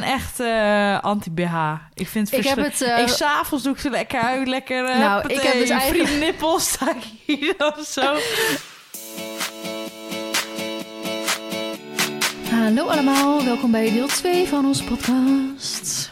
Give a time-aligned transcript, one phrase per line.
[0.00, 1.54] ben echt eh, anti-BH.
[1.94, 2.80] Ik vind het Ik heb het...
[2.80, 6.08] eh, Ik s'avonds doe ik ze lekker uit, lekker uh, Nou, ik heb dus eigenlijk-
[6.08, 8.14] Free nippels sta ik hier of zo.
[12.50, 16.10] Hallo allemaal, welkom bij deel 2 van onze podcast.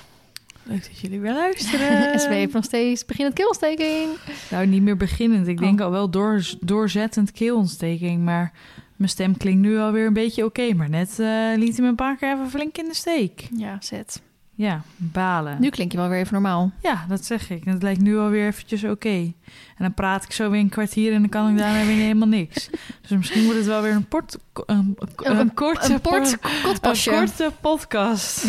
[0.62, 2.12] Leuk dat jullie weer luisteren.
[2.20, 4.09] SB heeft nog steeds beginnend keelontsteking.
[4.50, 5.46] Nou, niet meer beginnend.
[5.48, 5.84] Ik denk Oh.
[5.86, 8.25] al wel door, doorzettend keelontsteking.
[8.25, 8.52] Maar
[8.98, 10.74] mijn stem klinkt nu alweer een beetje oké.
[10.74, 11.26] maar net eh,
[11.56, 13.48] liet hij me een paar keer even flink in de steek.
[13.56, 14.22] Ja, zet.
[14.54, 15.56] Ja, balen.
[15.61, 16.72] Nu klink je wel weer even normaal.
[16.82, 17.64] Ja, dat zeg ik.
[17.64, 19.08] Het lijkt nu alweer eventjes oké.
[19.08, 19.34] En
[19.79, 22.70] dan praat ik zo weer een kwartier en dan kan ik daarna weer helemaal niks.
[23.03, 26.48] Dus misschien wordt het wel weer een, port, een, een, Een- korte, Een port po-
[26.48, 27.11] een kotpasje.
[27.11, 28.44] korte podcast.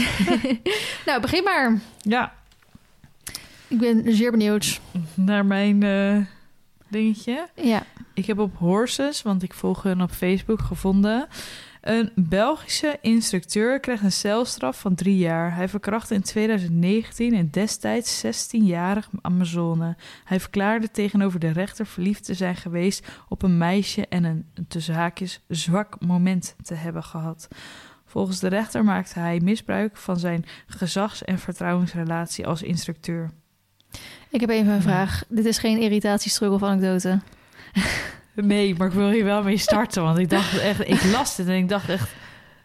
[1.05, 1.79] Nou, begin maar.
[2.02, 2.34] Ja,
[3.68, 4.79] Ik ben zeer benieuwd.
[5.13, 6.18] naar mijn eh,
[6.89, 7.49] dingetje.
[7.55, 7.84] Ja.
[8.13, 11.27] Ik heb op Horses, want ik volg hun op Facebook, gevonden.
[11.81, 15.55] Een Belgische instructeur krijgt een celstraf van drie jaar.
[15.55, 19.96] Hij verkrachtte in 2019 een destijds 16-jarig Amazone.
[20.23, 24.93] Hij verklaarde tegenover de rechter verliefd te zijn geweest op een meisje en een tussen
[24.93, 27.48] haakjes zwak moment te hebben gehad.
[28.05, 33.31] Volgens de rechter maakte hij misbruik van zijn gezags- en vertrouwensrelatie als instructeur.
[34.29, 35.23] Ik heb even een vraag.
[35.27, 37.20] Dit is geen irritatiestruggle of anekdote.
[38.34, 41.48] Nee, maar ik wil hier wel mee starten, want ik dacht echt, ik las dit
[41.48, 42.09] en ik dacht echt,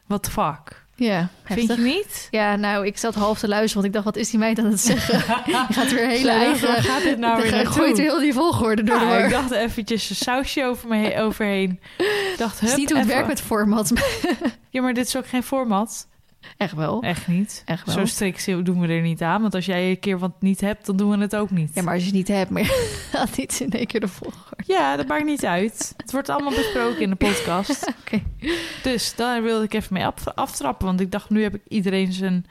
[0.06, 0.82] what the fuck?
[0.94, 2.28] Ja, Vind je niet?
[2.30, 4.64] Ja, nou, ik zat half te luisteren, want ik dacht, wat is die meid aan
[4.64, 5.18] het zeggen?
[5.52, 6.66] Je gaat weer hele eigen...
[6.68, 7.72] waar gaat dit nou weer naartoe?
[7.72, 9.24] gooit heel die volgorde door Ja, war.
[9.24, 11.80] ik dacht eventjes een sausje over me he- overheen.
[11.98, 13.92] Ik dacht, Het is hup, niet hoe het werkt met format.
[14.70, 16.06] Ja, maar dit is ook geen format.
[16.56, 17.02] Echt wel.
[17.02, 17.62] Echt niet.
[17.66, 17.94] Echt wel.
[17.94, 19.40] Zo strikt doen we er niet aan.
[19.42, 21.70] Want als jij een keer wat niet hebt, dan doen we het ook niet.
[21.74, 22.64] Ja, maar als je het niet hebt, maar
[23.12, 24.62] gaat niet in één keer de volgorde.
[24.66, 25.94] Ja, dat maakt niet uit.
[25.96, 27.86] Het wordt allemaal besproken in de podcast.
[28.00, 28.22] Oké.
[28.82, 30.86] Dus daar wilde ik even mee af- aftrappen.
[30.86, 32.46] Want ik dacht, nu heb ik iedereen zijn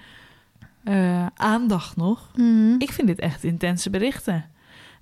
[0.84, 2.30] eh, aandacht nog.
[2.36, 2.76] Mhm.
[2.78, 4.46] Ik vind dit echt intense berichten.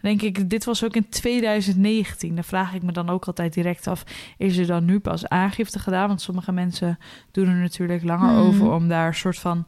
[0.01, 2.35] Denk ik, dit was ook in 2019.
[2.35, 4.03] Dan vraag ik me dan ook altijd direct af:
[4.37, 6.07] is er dan nu pas aangifte gedaan?
[6.07, 6.97] Want sommige mensen
[7.31, 8.39] doen er natuurlijk langer Mhm.
[8.47, 9.65] over om daar een soort van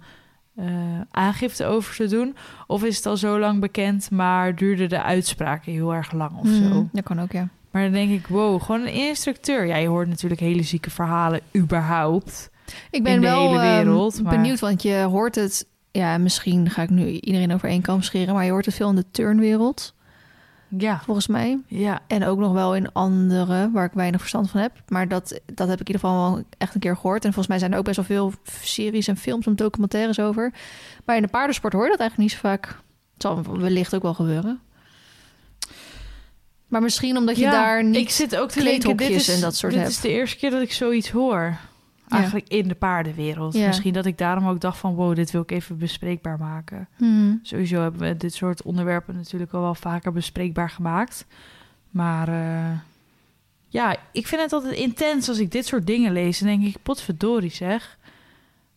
[0.55, 0.65] eh,
[1.11, 2.35] aangifte over te doen.
[2.67, 6.47] Of is het al zo lang bekend, maar duurde de uitspraken heel erg lang of
[6.47, 6.87] zo?
[6.91, 7.47] Dat kan ook, ja.
[7.71, 9.65] Maar dan denk ik, wow, gewoon een instructeur.
[9.65, 12.49] Ja, je hoort natuurlijk hele zieke verhalen überhaupt.
[12.91, 15.67] Ik ben In de wel hele ehm, wereld, maar- benieuwd, want je hoort het...
[15.91, 18.33] Ja, misschien ga ik nu iedereen over één kam scheren...
[18.33, 19.95] maar je hoort het veel in de turnwereld,
[20.77, 21.59] Ja, volgens mij.
[21.67, 21.99] ja.
[22.07, 24.71] En ook nog wel in andere, waar ik weinig verstand van heb.
[24.87, 27.25] Maar dat, dat heb ik in ieder geval wel echt een keer gehoord.
[27.25, 30.53] En volgens mij zijn er ook best wel veel series en films en documentaires over.
[31.05, 32.65] Maar in de paardensport hoor je dat eigenlijk niet zo vaak.
[33.13, 34.59] Het zal wellicht ook wel gebeuren.
[36.67, 37.95] Maar misschien omdat je Ja, daar niet...
[37.95, 39.93] ik zit ook te denken, dit kleedhokjes is, en dat soort dit hebt.
[39.93, 41.57] is de eerste keer dat ik zoiets hoor.
[42.17, 43.53] Eigenlijk in de paardenwereld.
[43.53, 44.93] Misschien dat ik daarom ook dacht van...
[44.95, 46.87] wow, dit wil ik even bespreekbaar maken.
[46.97, 47.39] Hmm.
[47.43, 51.25] Sowieso hebben we dit soort onderwerpen natuurlijk al wel vaker bespreekbaar gemaakt.
[51.89, 52.77] Maar eh,
[53.67, 56.39] ja, ik vind het altijd intens als ik dit soort dingen lees.
[56.39, 57.97] Dan denk ik, potverdorie zeg.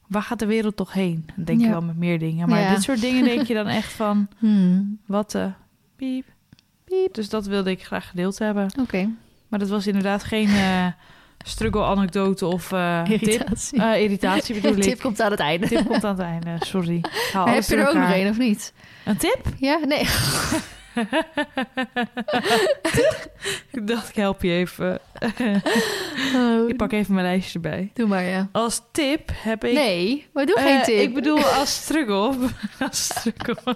[0.07, 1.29] Waar gaat de wereld toch heen?
[1.35, 2.49] Dan denk je wel met meer dingen.
[2.49, 2.75] Maar Ja.
[2.75, 4.29] dit soort dingen denk je dan echt van...
[4.39, 4.99] Hmm.
[5.07, 5.51] Wat de
[5.97, 6.27] piep,
[6.85, 7.15] piep.
[7.15, 8.69] Dus dat wilde ik graag gedeeld hebben.
[8.81, 9.11] Oké,
[9.49, 10.87] Maar dat was inderdaad geen eh
[11.49, 13.21] struggle-anekdote of eh tip.
[13.23, 13.83] irritatie.
[13.83, 14.83] Eh, irritatie bedoel ik.
[14.83, 15.67] tip komt aan het einde.
[15.69, 17.01] Tip komt aan het einde, sorry.
[17.33, 18.73] Haal heb je er ook nog één of niet?
[19.05, 19.39] Een tip?
[19.59, 20.07] Ja, nee.
[23.73, 24.99] ik dacht, ik help je even.
[26.34, 27.91] Oh, ik pak even mijn lijstje erbij.
[27.95, 28.49] Doe maar, ja.
[28.53, 29.73] Als tip heb ik...
[29.73, 30.99] Nee, maar doe Eh, geen tip.
[30.99, 32.33] Ik bedoel als struggle.
[32.78, 33.75] als struggle.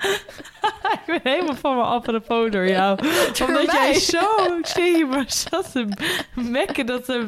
[0.00, 2.98] Ik ben helemaal van mijn apropos door jou.
[3.48, 4.18] Omdat jij zo
[4.74, 5.88] je maar zat te
[6.34, 7.26] mekken dat, de,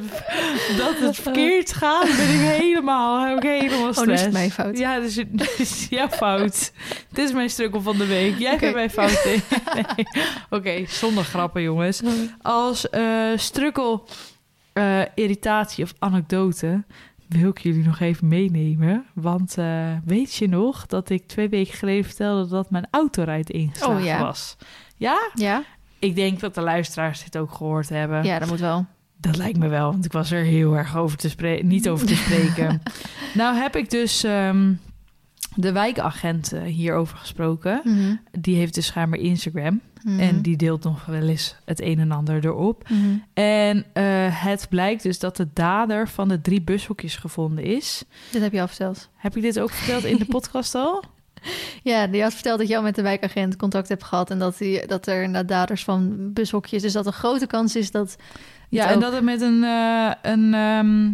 [0.76, 4.12] dat het verkeerd gaat, ben ik helemaal, heb ik helemaal Oh, stress.
[4.12, 4.78] is het mijn fout.
[4.78, 6.72] Ja, dus het is jouw fout.
[7.12, 8.38] Dit is mijn struggle van de week.
[8.38, 9.24] Jij bent mijn fout.
[9.24, 9.42] Nee.
[10.50, 12.02] Oké, zonder grappen jongens.
[12.42, 13.02] Als eh
[13.36, 14.00] struggle,
[14.72, 16.84] eh, irritatie of anekdote
[17.32, 19.04] wil ik jullie nog even meenemen.
[19.14, 23.96] Want eh, weet je nog dat ik twee weken geleden vertelde dat mijn autorijd ingeslagen
[23.96, 24.20] Oh, ja.
[24.20, 24.56] was?
[24.96, 25.30] Ja?
[25.34, 25.62] Ja?
[25.98, 28.24] Ik denk dat de luisteraars dit ook gehoord hebben.
[28.24, 28.86] Ja, dat moet wel.
[29.16, 32.06] Dat lijkt me wel, want ik was er heel erg over te spreken, niet over
[32.06, 32.82] te spreken.
[33.34, 34.72] nou heb ik dus ehm,
[35.54, 37.80] de wijkagent eh, hierover gesproken.
[37.84, 38.14] Mhm.
[38.30, 39.80] Die heeft dus schijnbaar Instagram.
[40.04, 40.20] Mhm.
[40.20, 42.88] En die deelt nog wel eens het een en ander erop.
[42.88, 43.16] Mhm.
[43.34, 44.04] En eh,
[44.44, 48.04] het blijkt dus dat de dader van de drie bushokjes gevonden is.
[48.30, 49.08] Dit heb je al verteld.
[49.16, 51.04] Heb ik dit ook verteld in de podcast al?
[51.82, 54.30] Ja, die had verteld dat je al met de wijkagent contact hebt gehad...
[54.30, 56.82] en dat, die, dat er inderdaad daders van bushokjes...
[56.82, 58.16] dus dat een grote kans is dat...
[58.68, 61.10] Ja, en ook- dat het met een, eh, een ehm,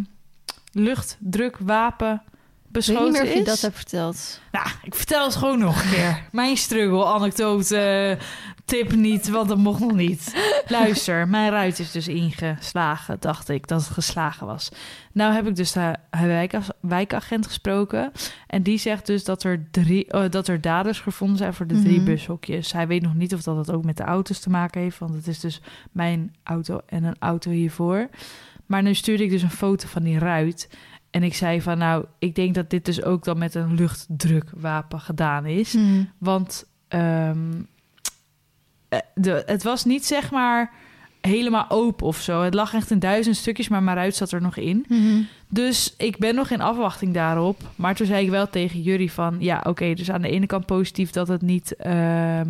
[0.71, 2.23] luchtdrukwapen Ik weet
[2.61, 3.45] niet beschoten meer of je is.
[3.45, 4.39] dat hebt verteld.
[4.51, 6.23] Nou, ik vertel het gewoon nog een keer.
[6.31, 8.17] Mijn struggle, anekdote,
[8.69, 10.35] tip niet, want dat mocht nog niet.
[10.67, 14.69] Luister, mijn ruit is dus ingeslagen, dacht ik, dat het geslagen was.
[15.11, 18.11] Nou heb ik dus de wijk- wijkagent gesproken.
[18.47, 21.81] En die zegt dus dat er, drie, eh, dat er daders gevonden zijn voor de
[21.81, 22.05] drie Mhm.
[22.05, 22.71] bushokjes.
[22.73, 25.13] Hij weet nog niet of dat het ook met de auto's te maken heeft, want
[25.13, 25.61] het is dus
[25.91, 28.09] mijn auto en een auto hiervoor.
[28.65, 30.69] Maar nu stuurde ik dus een foto van die ruit.
[31.09, 34.99] En ik zei van nou, ik denk dat dit dus ook dan met een luchtdrukwapen
[34.99, 35.73] gedaan is.
[35.73, 36.03] Mhm.
[36.17, 37.31] Want eh,
[39.15, 40.71] de, het was niet zeg maar
[41.21, 42.41] helemaal open of zo.
[42.41, 44.85] Het lag echt in duizend stukjes, maar mijn ruit zat er nog in.
[44.87, 45.21] Mhm.
[45.47, 47.61] Dus ik ben nog in afwachting daarop.
[47.75, 49.35] Maar toen zei ik wel tegen jullie van...
[49.39, 52.47] ja, oké, dus aan de ene kant positief dat het niet ehm,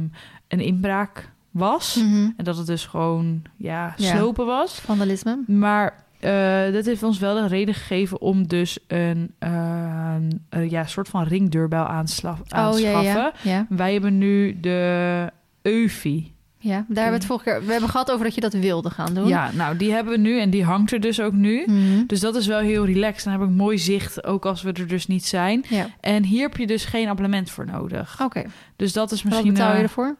[0.47, 1.95] een inbraak was.
[1.95, 2.29] Mhm.
[2.37, 4.15] En dat het dus gewoon, ja, Ja.
[4.15, 4.73] slopen was.
[4.79, 5.37] Vandalisme.
[5.47, 10.15] Maar eh, dat heeft ons wel de reden gegeven om dus een, eh,
[10.49, 13.31] een ja, soort van ringdeurbel aansla- Oh ja, aanschaffen.
[13.43, 13.51] ja.
[13.51, 15.31] Ja, Wij hebben nu de
[15.73, 16.31] Eufy.
[16.57, 16.69] ja.
[16.69, 17.65] daar hebben we het vorige keer...
[17.65, 19.27] We hebben gehad over dat je dat wilde gaan doen.
[19.27, 21.63] Ja, nou, die hebben we nu en die hangt er dus ook nu.
[21.65, 22.05] Mhm.
[22.07, 23.23] Dus dat is wel heel relaxed.
[23.23, 25.65] Dan heb ik mooi zicht, ook als we er dus niet zijn.
[25.69, 28.21] Ja, En hier heb je dus geen abonnement voor nodig.
[28.23, 28.43] oké.
[28.75, 29.53] Dus dat is Wat misschien...
[29.53, 30.15] betaal je eh, ervoor?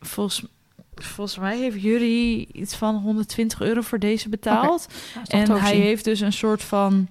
[0.00, 0.44] volgens,
[0.94, 4.88] volgens mij heeft jullie iets van 120 euro voor deze betaald.
[5.14, 7.08] Nou, En hij heeft dus een soort van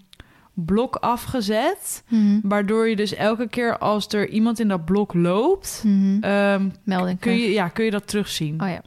[0.65, 2.03] blok afgezet.
[2.09, 2.39] Mhm.
[2.43, 5.81] Waardoor je dus elke keer als er iemand in dat blok loopt...
[5.85, 6.23] Mhm.
[6.23, 7.19] ehm, Melding.
[7.19, 8.61] kun, je, ja, kun je dat terugzien.
[8.61, 8.81] Oh ja.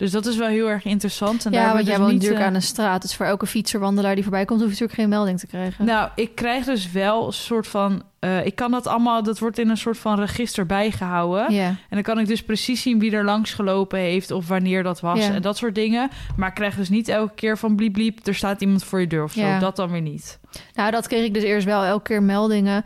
[0.00, 1.44] Dus dat is wel heel erg interessant.
[1.46, 3.02] En daar Ja, want jij dus woont natuurlijk eh, aan een straat.
[3.02, 4.60] Dus voor elke fietser, wandelaar die voorbij komt...
[4.60, 5.84] hoef je natuurlijk geen melding te krijgen.
[5.84, 8.02] Nou, ik krijg dus wel een soort van...
[8.18, 9.22] eh, ik kan dat allemaal...
[9.22, 11.46] Dat wordt in een soort van register bijgehouden.
[11.56, 14.30] En dan kan ik dus precies zien wie er langs gelopen heeft...
[14.30, 16.10] of wanneer dat was en dat soort dingen.
[16.36, 18.26] Maar ik krijg dus niet elke keer van bliep bliep...
[18.26, 19.58] er staat iemand voor je deur of zo.
[19.58, 20.38] Dat dan weer niet.
[20.74, 22.84] Nou, dat kreeg ik dus eerst wel elke keer meldingen.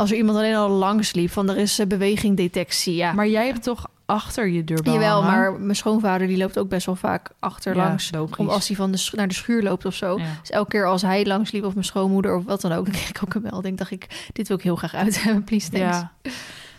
[0.00, 2.94] Als er iemand alleen al langs liep, van er is eh, bewegingdetectie.
[2.94, 6.68] Ja, Maar jij hebt toch achter je deurbel Jawel, maar mijn schoonvader die loopt ook
[6.68, 8.08] best wel vaak achterlangs.
[8.08, 10.18] Ja, om als hij van de, naar de schuur loopt of zo.
[10.18, 10.24] Ja.
[10.40, 12.94] Dus elke keer als hij langs liep of mijn schoonmoeder of wat dan ook, dan
[12.94, 13.78] kreeg ik ook een melding.
[13.78, 15.96] Dacht ik, dit wil ik heel graag uit hebben, please, thanks.
[15.96, 16.12] Ja.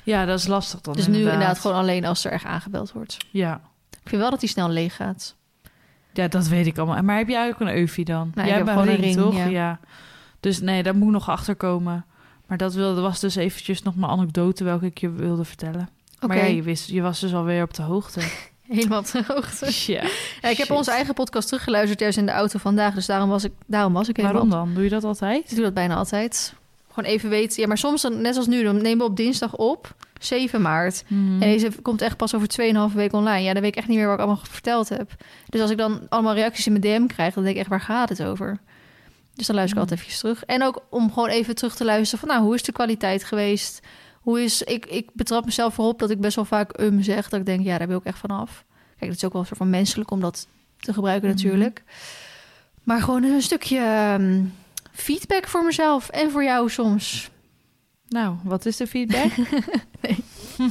[0.03, 3.17] ja, dat is lastig dan Dus nu inderdaad gewoon alleen als er echt aangebeld wordt.
[3.29, 3.61] Ja.
[3.89, 5.35] Ik vind wel dat hij snel leeg gaat.
[6.13, 7.03] ja, dat weet ik allemaal.
[7.03, 8.31] Maar heb jij ook een Eufy dan?
[8.35, 9.49] Nou, jij hebt gewoon een ring, toch?
[9.49, 9.79] ja.
[10.39, 12.05] Dus nee, daar moet nog achter komen.
[12.51, 15.89] Maar dat wilde, was dus eventjes nog mijn anekdote welke ik je wilde vertellen.
[16.27, 18.19] Maar ja, je, wist, je was dus alweer op de hoogte.
[18.67, 19.91] helemaal op de hoogte.
[19.91, 20.03] Ja.
[20.41, 22.93] Ja, ik heb onze eigen podcast teruggeluisterd juist in de auto vandaag.
[22.93, 24.73] Dus daarom was ik, daarom was ik helemaal Waarom dan?
[24.73, 25.49] Doe je dat altijd?
[25.49, 26.53] Ik doe dat bijna altijd.
[26.93, 27.61] Gewoon even weten.
[27.61, 31.03] Ja, maar soms, dan, net als nu, dan nemen we op dinsdag op, 7 maart.
[31.07, 31.41] Mhm.
[31.41, 32.47] En deze komt echt pas over
[32.89, 33.43] 2,5 weken online.
[33.43, 35.11] Ja, dan weet ik echt niet meer wat ik allemaal verteld heb.
[35.49, 37.81] Dus als ik dan allemaal reacties in mijn DM krijg, dan denk ik echt, waar
[37.81, 38.59] gaat het over?
[39.41, 40.45] Dus dan luister ik altijd even terug.
[40.45, 43.79] En ook om gewoon even terug te luisteren van, nou, hoe is de kwaliteit geweest?
[44.21, 47.29] Hoe is, ik, ik betrap mezelf voorop dat ik best wel vaak um zeg.
[47.29, 48.65] Dat ik denk, ja, daar wil ik echt vanaf.
[48.97, 50.47] Kijk, dat is ook wel een soort van menselijk om dat
[50.79, 51.37] te gebruiken Mhm.
[51.37, 51.83] natuurlijk.
[52.83, 54.43] Maar gewoon een stukje ehm,
[54.91, 57.29] feedback voor mezelf en voor jou soms.
[58.07, 59.31] Nou, wat is de feedback?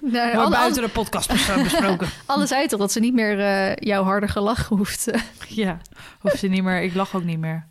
[0.00, 2.08] Nou, maar alle- buiten de podcast bes- besproken.
[2.26, 5.10] Alle zei toch dat ze niet meer eh, jouw harde gelach hoeft.
[5.48, 5.78] ja,
[6.20, 6.82] hoeft ze niet meer.
[6.82, 7.66] Ik lach ook niet meer.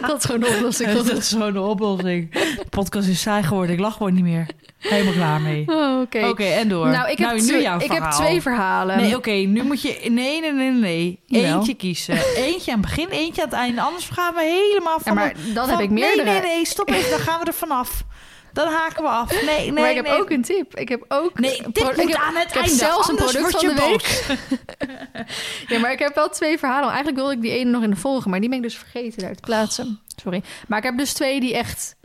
[0.00, 0.92] dat is gewoon de oplossing.
[0.92, 2.32] dat is gewoon de oplossing.
[2.32, 3.74] De podcast is saai geworden.
[3.74, 4.46] Ik lach gewoon niet meer.
[4.78, 5.64] Helemaal klaar mee.
[5.66, 6.26] Oh, Oké.
[6.28, 6.88] Oké, en door.
[6.88, 8.96] Nou, ik heb, nu twee, jouw ik heb twee verhalen.
[8.96, 10.00] Nee, oké, nu moet je...
[10.10, 11.20] Nee, nee, nee, nee.
[11.28, 12.18] Eentje kiezen.
[12.36, 13.80] Eentje aan het begin, eentje aan het einde.
[13.80, 15.14] Anders gaan we helemaal Ja, van...
[15.14, 16.30] maar dan heb ik meerdere.
[16.30, 17.10] Nee, nee, nee, stop even.
[17.10, 18.04] Dan gaan we er vanaf.
[18.52, 19.30] Dan haken we af.
[19.30, 20.18] Nee, nee, maar ik heb nee.
[20.20, 20.76] ook een tip.
[20.76, 21.38] Ik heb ook.
[21.38, 22.70] Nee, dit moet ik heb, aan het einde.
[22.70, 24.38] zelfs een product van je de week.
[25.66, 26.86] Ja, maar ik heb wel twee verhalen.
[26.88, 29.18] Eigenlijk wilde ik die ene nog in de volgende, maar die ben ik dus vergeten
[29.22, 30.00] daar te plaatsen.
[30.22, 30.42] Sorry.
[30.68, 31.96] Maar ik heb dus twee die echt.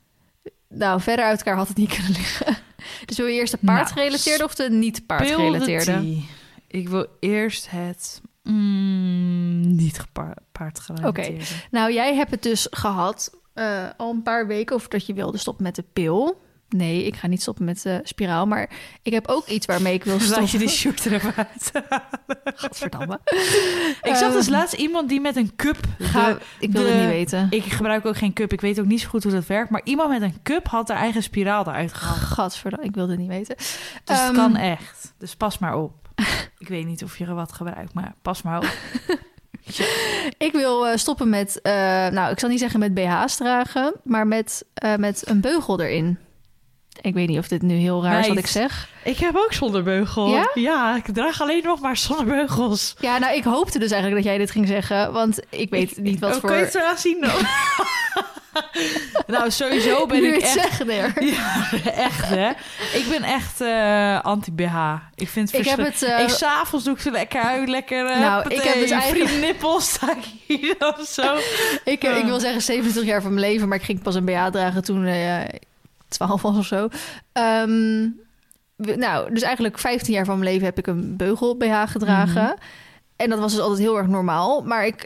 [0.69, 2.57] Nou, verder uit elkaar had het niet kunnen liggen.
[3.05, 5.85] Dus wil je eerst de Nou, paardgerelateerde of de niet Speel de paardgerelateerde?
[5.85, 6.21] tea.
[6.67, 11.43] Ik wil eerst het mm, niet gepa- paardgerelateerde.
[11.71, 15.37] Nou, jij hebt het dus gehad eh, al een paar weken over dat je wilde
[15.37, 16.43] stoppen met de pil.
[16.69, 18.69] Nee, ik ga niet stoppen met de spiraal, maar
[19.01, 20.47] ik heb ook iets waarmee ik wil Laat stoppen.
[20.51, 21.71] je die shirt er even uit.
[24.01, 25.77] Ik zag dus Ehm, laatst iemand die met een cup...
[25.99, 27.47] Ga, de- ik wil de- het niet weten.
[27.49, 28.53] ik gebruik ook geen cup.
[28.53, 29.69] Ik weet ook niet zo goed hoe dat werkt.
[29.69, 32.17] Maar iemand met een cup had haar eigen spiraal eruit gehaald.
[32.19, 33.55] Gadverdamme, ik wil het niet weten.
[33.55, 33.69] Dus
[34.05, 35.13] Ehm, het kan echt.
[35.17, 35.93] Dus pas maar op.
[36.57, 38.73] ik weet niet of je er wat gebruikt, maar pas maar op.
[40.37, 41.73] Ik wil eh, stoppen met, eh,
[42.07, 46.17] nou, ik zal niet zeggen met BH's dragen, maar met, eh, met een beugel erin.
[47.01, 48.89] Ik weet niet of dit nu heel raar is wat ik zeg.
[49.03, 50.43] Ik heb ook zonder beugel.
[50.53, 50.95] Ja?
[50.95, 52.95] ik draag alleen nog maar zonder beugels.
[52.99, 55.13] Ja, nou, ik hoopte dus eigenlijk dat jij dit ging zeggen.
[55.13, 56.49] Want ik weet niet wat oh, voor...
[56.49, 57.19] Kan je het eraan zien
[59.27, 60.53] nou, sowieso ben nu ik het echt...
[60.53, 61.23] zegt er.
[61.33, 62.49] Ja, echt hè.
[62.93, 64.75] Ik ben echt eh, anti-BH.
[65.15, 66.03] Ik vind het Ik heb het...
[66.03, 69.39] eh, Ik s'avonds doe ik ze lekker uit, lekker uh, Nou, ik heb dus eigenlijk-
[69.39, 71.35] nippels sta ik hier of zo.
[71.83, 74.25] Ik, eh, ik wil zeggen 27 jaar van mijn leven, maar ik ging pas een
[74.25, 75.39] BH dragen toen eh
[76.15, 76.87] 12 was of zo.
[77.31, 78.09] Ehm,
[78.75, 82.43] nou, dus eigenlijk 15 jaar van mijn leven heb ik een beugel BH gedragen.
[82.43, 82.53] Mhm.
[83.15, 84.61] En dat was dus altijd heel erg normaal.
[84.61, 85.05] Maar ik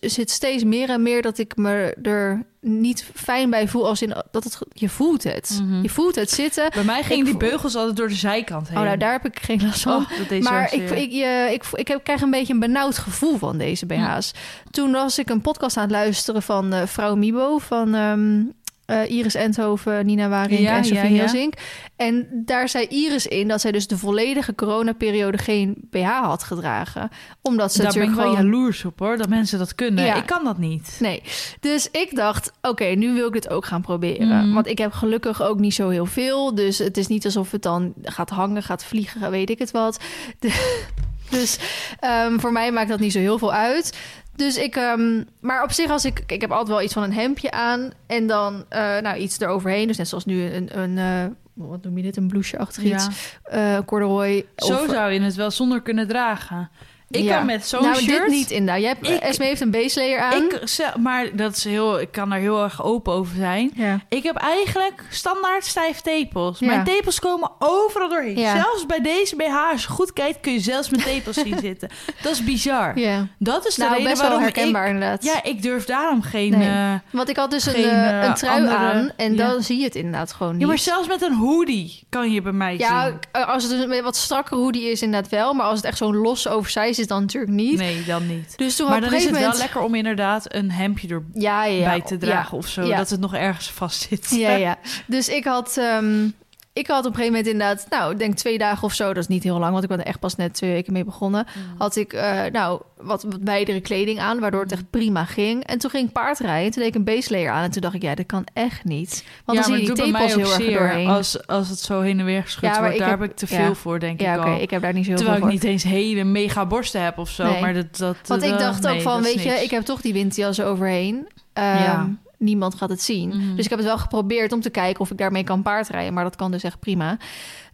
[0.00, 3.86] zit steeds meer en meer dat ik me er niet fijn bij voel.
[3.88, 5.60] Als in dat het, je voelt het.
[5.62, 5.82] Mhm.
[5.82, 6.70] Je voelt het zitten.
[6.70, 8.78] Bij mij gingen die beugels altijd door de zijkant heen.
[8.78, 10.06] Oh, nou, daar heb ik geen last van.
[10.30, 13.58] Oh, Maar ik, ik, je, ik, ik heb, krijg een beetje een benauwd gevoel van
[13.58, 14.34] deze BH's.
[14.70, 17.58] Toen was ik een podcast aan het luisteren van eh, Vrouw Mibo...
[17.58, 18.42] van ehm,
[18.86, 21.48] eh, Iris Endhoven, Nina Waring Ja, en Sofie ja.
[21.96, 25.38] En daar zei Iris in dat zij dus de volledige coronaperiode...
[25.38, 27.08] geen BH had gedragen.
[27.42, 28.44] Omdat ze Daar ben ik wel gewoon...
[28.44, 30.16] jaloers op hoor, dat mensen dat kunnen.
[30.16, 30.96] Ik kan dat niet.
[31.00, 31.22] Nee,
[31.60, 34.44] dus ik dacht, oké, nu wil ik dit ook gaan proberen.
[34.44, 34.52] Mhm.
[34.54, 36.54] Want ik heb gelukkig ook niet zo heel veel.
[36.54, 40.00] Dus het is niet alsof het dan gaat hangen, gaat vliegen, weet ik het wat.
[40.38, 40.84] De-
[41.30, 41.58] dus
[42.00, 43.98] ehm, voor mij maakt dat niet zo heel veel uit.
[44.36, 47.12] Dus ik, ehm, maar op zich als ik, ik heb altijd wel iets van een
[47.12, 49.86] hemdje aan en dan eh, nou iets eroverheen.
[49.86, 51.24] Dus net zoals nu een, een eh,
[51.54, 53.06] wat noem je dit, een blouseje-achtig iets,
[53.50, 53.76] Ja.
[53.76, 54.46] eh corduroy.
[54.56, 56.70] Zo of- zou je het wel zonder kunnen dragen.
[57.10, 57.36] Ik Ja.
[57.36, 58.06] kan met zo'n nou, shirt...
[58.22, 58.82] dit niet inderdaad.
[58.82, 60.42] Jij hebt, Ik- Esme heeft een base layer aan.
[60.42, 60.60] Ik,
[60.98, 63.70] maar dat is heel, ik kan daar heel erg open over zijn.
[63.74, 64.00] ja.
[64.08, 66.58] Ik heb eigenlijk standaard stijf tepels.
[66.58, 66.66] Ja.
[66.66, 68.38] Mijn tepels komen overal doorheen.
[68.38, 68.52] Ja.
[68.62, 71.88] Zelfs bij deze BH, als je goed kijkt, kun je zelfs mijn tepels zien zitten.
[72.22, 72.98] Dat is bizar.
[72.98, 73.26] ja.
[73.38, 74.92] Dat is de Nou, reden best wel waarom herkenbaar ik...
[74.94, 75.24] inderdaad.
[75.24, 76.58] Ja, ik durf daarom geen...
[76.58, 76.68] Nee.
[76.68, 79.48] eh, Want ik had dus een, Geen, eh, eh, een trui andere- aan en ja.
[79.48, 80.60] dan zie je het inderdaad gewoon niet.
[80.60, 83.18] ja, maar zelfs met een hoodie kan je bij mij Ja, zien.
[83.32, 86.16] k- als het een wat strakker hoodie is inderdaad wel, maar als het echt zo'n
[86.16, 87.78] los oversize is dan natuurlijk niet.
[87.78, 88.52] Nee, dan niet.
[88.58, 91.64] Dus toen Maar op dan is het wel lekker om inderdaad een hemdje erbij ja,
[91.64, 92.88] ja, ja, te dragen of zo.
[92.88, 94.30] Dat het nog ergens vast zit.
[94.30, 94.78] Ja, ja.
[95.06, 96.28] Dus ik had, ehm,
[96.78, 99.16] ik had op een gegeven moment inderdaad, nou, ik denk twee dagen of zo, dat
[99.22, 101.46] is niet heel lang, want ik ben er echt pas net twee weken mee begonnen.
[101.78, 105.64] Had ik, eh, nou, wat, wat wijdere kleding aan, waardoor het echt prima ging.
[105.64, 107.94] En toen ging ik paardrijden, toen deed ik een base layer aan en toen dacht
[107.94, 109.24] ik, ja, dat kan echt niet.
[109.44, 111.08] Want dan zie je die tepels heel erg doorheen.
[111.08, 112.98] als, als het zo heen en weer geschud Ja, wordt.
[112.98, 113.56] Daar heb- heb ik te ja.
[113.64, 114.60] veel voor, denk ja, ik oké, al.
[114.60, 115.64] ik heb daar niet zo heel Terwijl veel ik voor.
[115.70, 117.44] niet eens hele mega borsten heb of zo.
[117.50, 117.60] Nee.
[117.60, 120.12] Maar dat, dat, Want ik dat- dacht ook van, weet je, ik heb toch die
[120.12, 121.28] windjas overheen.
[121.52, 122.08] Ehm, Ja.
[122.38, 123.28] Niemand gaat het zien.
[123.28, 123.54] Mhm.
[123.54, 126.14] Dus ik heb het wel geprobeerd om te kijken of ik daarmee kan paardrijden.
[126.14, 127.16] Maar dat kan dus echt prima.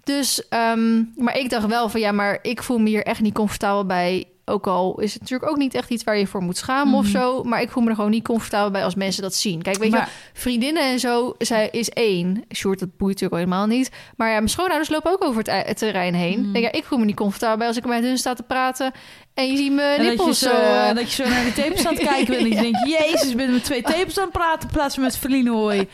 [0.04, 3.34] Dus, ehm, maar ik dacht wel van, ja, maar ik voel me hier echt niet
[3.34, 4.26] comfortabel bij.
[4.44, 7.02] Ook al is het natuurlijk ook niet echt iets waar je voor moet schamen of
[7.04, 7.12] Mhm.
[7.12, 7.42] zo.
[7.42, 9.62] Maar ik voel me er gewoon niet comfortabel bij als mensen dat zien.
[9.62, 10.02] Kijk, weet je,
[10.32, 12.44] vriendinnen en zo zij is één.
[12.54, 13.90] Sjoerd, dat boeit natuurlijk al helemaal niet.
[14.16, 16.52] Maar ja, mijn schoonouders lopen ook over het, ei- het terrein heen.
[16.52, 18.92] Denk, ja, ik voel me niet comfortabel bij als ik met hun sta te praten.
[19.34, 21.44] En je ziet mijn En dat je, nippels zo, eh, eh, dat je zo naar
[21.44, 22.40] die tepels aan het kijken bent.
[22.42, 24.68] En je denkt, jezus, ik ben met twee tepels aan het praten...
[24.68, 25.88] in plaats van met verliezenhooi.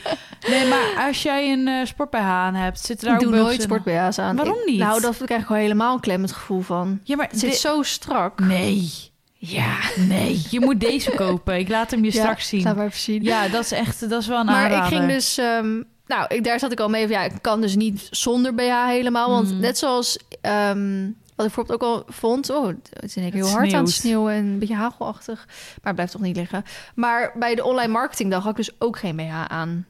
[0.49, 2.81] Nee, maar als jij een eh sport bij aan hebt...
[2.81, 4.37] zit er daar ik doe ook beugels nooit sport BH's aan.
[4.37, 4.79] Waarom niet?
[4.79, 7.01] Nou, dat krijg ik gewoon helemaal een klemmend gevoel van.
[7.05, 8.41] Ja, maar Het zit zo strak.
[8.41, 8.91] Nee.
[9.35, 10.43] Ja, nee.
[10.51, 11.59] Je moet deze kopen.
[11.59, 12.63] Ik laat hem je Ja, straks zien.
[12.63, 13.23] Laat maar even zien.
[13.23, 14.93] Ja, dat is echt dat is wel een maar aanrader.
[14.93, 15.39] ik ging dus...
[15.39, 17.11] ehm, nou, ik, daar zat ik al mee van...
[17.13, 19.31] Ja, ik kan dus niet zonder BH helemaal.
[19.31, 19.61] Want Mhm.
[19.61, 20.19] net zoals...
[20.41, 21.07] ehm,
[21.39, 22.51] wat ik bijvoorbeeld ook al vond...
[22.51, 24.33] Oh, het is in één keer Het heel hard aan het sneeuwen...
[24.33, 25.45] en een beetje hagelachtig.
[25.47, 26.65] Maar het blijft toch niet liggen.
[26.95, 29.87] Maar bij de online marketingdag had ik dus ook geen BH aan.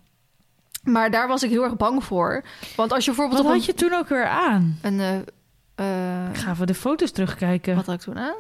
[0.83, 2.45] Maar daar was ik heel erg bang voor.
[2.77, 4.79] Want als je bijvoorbeeld Wat op had je toen ook weer aan?
[4.83, 4.99] een...
[4.99, 5.25] een
[5.75, 7.77] eh, eh, Ik ga even de foto's terugkijken.
[7.77, 8.37] Wat had ik toen aan?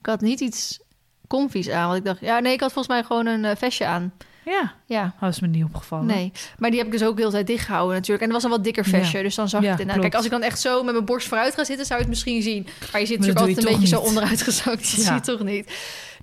[0.00, 0.80] Ik had niet iets
[1.28, 1.86] comfies aan.
[1.86, 4.12] Want ik dacht, ja, nee, ik had volgens mij gewoon een eh, vestje aan.
[4.44, 6.06] Ja, Ja, dat is me niet opgevallen.
[6.06, 6.32] nee.
[6.58, 8.20] Maar die heb ik dus ook de hele tijd dicht gehouden natuurlijk.
[8.22, 10.04] En het was een wat dikker vestje, dus dan zag Ja, je het inderdaad.
[10.10, 10.14] klopt.
[10.14, 12.14] Kijk, als ik dan echt zo met mijn borst vooruit ga zitten, zou je het
[12.14, 12.66] misschien zien.
[12.92, 14.14] Maar je zit Maar dat natuurlijk altijd een je beetje zo toch niet.
[14.16, 14.80] onderuit gezakt.
[14.80, 15.02] Dat Ja.
[15.02, 15.72] zie je toch niet.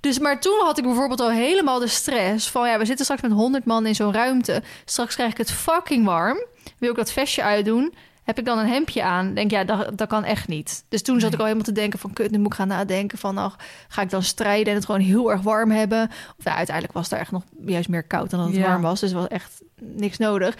[0.00, 2.68] Dus, maar toen had ik bijvoorbeeld al helemaal de stress van...
[2.68, 4.62] ja, we zitten straks met 100 man in zo'n ruimte.
[4.84, 6.44] Straks krijg ik het fucking warm.
[6.78, 7.94] Wil ik dat vestje uitdoen?
[8.22, 9.34] Heb ik dan een hemdje aan?
[9.34, 10.84] Denk ja, dat, dat kan echt niet.
[10.88, 11.32] Dus toen zat Nee.
[11.32, 12.12] ik al helemaal te denken van...
[12.12, 13.38] kut, nu moet ik gaan nadenken van...
[13.38, 13.56] ach,
[13.88, 16.10] ga ik dan strijden en het gewoon heel erg warm hebben?
[16.38, 18.66] Of uiteindelijk was het er echt nog juist meer koud dan dat het Ja.
[18.68, 19.00] warm was.
[19.00, 20.56] Dus was echt niks nodig.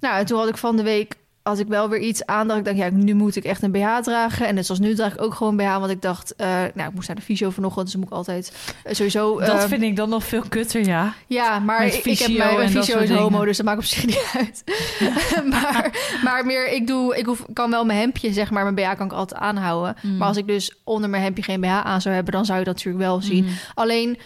[0.00, 2.56] Nou, en toen had ik van de week had ik wel weer iets aan dat
[2.56, 4.46] ik dacht, ja, nu moet ik echt een BH dragen.
[4.46, 6.94] En net zoals nu draag ik ook gewoon BH, want ik dacht, eh, nou, ik
[6.94, 8.52] moest naar de fysio vanochtend, dus moet ik altijd
[8.84, 9.40] eh, sowieso.
[9.40, 11.14] Dat eh, vind ik dan nog veel kutter, ja.
[11.26, 13.46] ja, maar ik, ik heb mijn, mijn fysio is homo, dingen.
[13.46, 14.64] dus dat maakt op zich niet uit.
[15.52, 15.90] maar,
[16.24, 19.06] maar meer, ik doe, ik hoef, kan wel mijn hemdje, zeg maar, mijn BH kan
[19.06, 19.96] ik altijd aanhouden.
[20.02, 20.16] Mm.
[20.16, 22.64] Maar als ik dus onder mijn hemdje geen BH aan zou hebben, dan zou je
[22.64, 23.44] dat natuurlijk wel zien.
[23.44, 23.54] Mhm.
[23.74, 24.18] Alleen,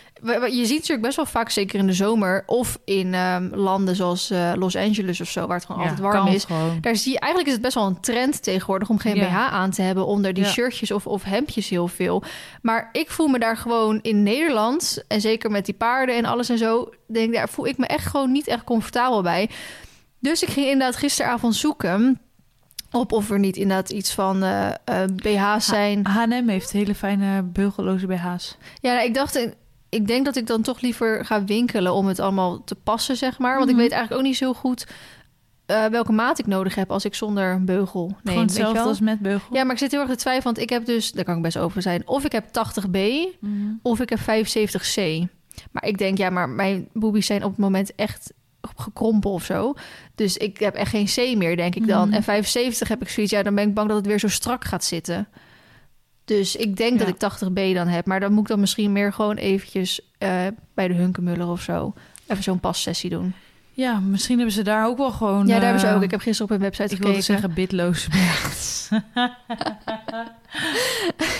[0.51, 2.43] je ziet natuurlijk best wel vaak, zeker in de zomer...
[2.47, 5.47] of in ehm, landen zoals eh, Los Angeles of zo...
[5.47, 6.45] waar het gewoon Ja, altijd warm is...
[6.45, 6.79] Gewoon.
[6.81, 9.27] Daar zie je eigenlijk is het best wel een trend tegenwoordig om geen Ja.
[9.29, 10.51] BH aan te hebben onder die Ja.
[10.51, 12.23] shirtjes of, of hemdjes heel veel.
[12.63, 16.49] Maar ik voel me daar gewoon in Nederland en zeker met die paarden en alles
[16.49, 19.51] en zo, denk daar voel ik me echt gewoon niet echt comfortabel bij.
[20.21, 22.21] Dus ik ging inderdaad gisteravond zoeken
[22.91, 24.75] op of er niet inderdaad iets van eh, eh,
[25.15, 26.07] BH's zijn.
[26.07, 28.57] H&M heeft hele fijne beugelloze BH's.
[28.81, 29.49] Ja, nou, ik dacht,
[29.88, 33.38] ik denk dat ik dan toch liever ga winkelen om het allemaal te passen, zeg
[33.38, 33.57] maar.
[33.57, 33.83] Want ik Mhm.
[33.83, 34.87] weet eigenlijk ook niet zo goed
[35.66, 38.16] eh, welke maat ik nodig heb als ik zonder een beugel neem.
[38.25, 39.57] Gewoon hetzelfde als met beugel.
[39.57, 41.42] Ja, maar ik zit heel erg te twijfelen, want ik heb dus, daar kan ik
[41.42, 42.99] best over zijn, of ik heb 80B
[43.40, 43.52] Mhm.
[43.83, 45.26] of ik heb 75C.
[45.73, 48.33] Maar ik denk, ja, maar mijn boobies zijn op het moment echt
[48.76, 49.75] gekrompen of zo.
[50.14, 52.07] Dus ik heb echt geen C meer, denk ik dan.
[52.07, 52.16] Mhm.
[52.16, 54.64] En 75 heb ik zoiets, ja, dan ben ik bang dat het weer zo strak
[54.64, 55.28] gaat zitten.
[56.28, 56.99] Dus ik denk Ja.
[56.99, 58.06] dat ik 80B dan heb.
[58.06, 60.30] Maar dan moet ik dan misschien meer gewoon eventjes eh,
[60.75, 61.94] bij de Hunkemuller of zo...
[62.26, 63.35] even zo'n passessie doen.
[63.73, 65.47] Ja, misschien hebben ze daar ook wel gewoon...
[65.47, 66.02] ja, daar hebben ze eh, ook.
[66.02, 67.25] Ik heb gisteren op hun website Ik wilde gekeken.
[67.25, 68.88] zeggen bitloze BH's.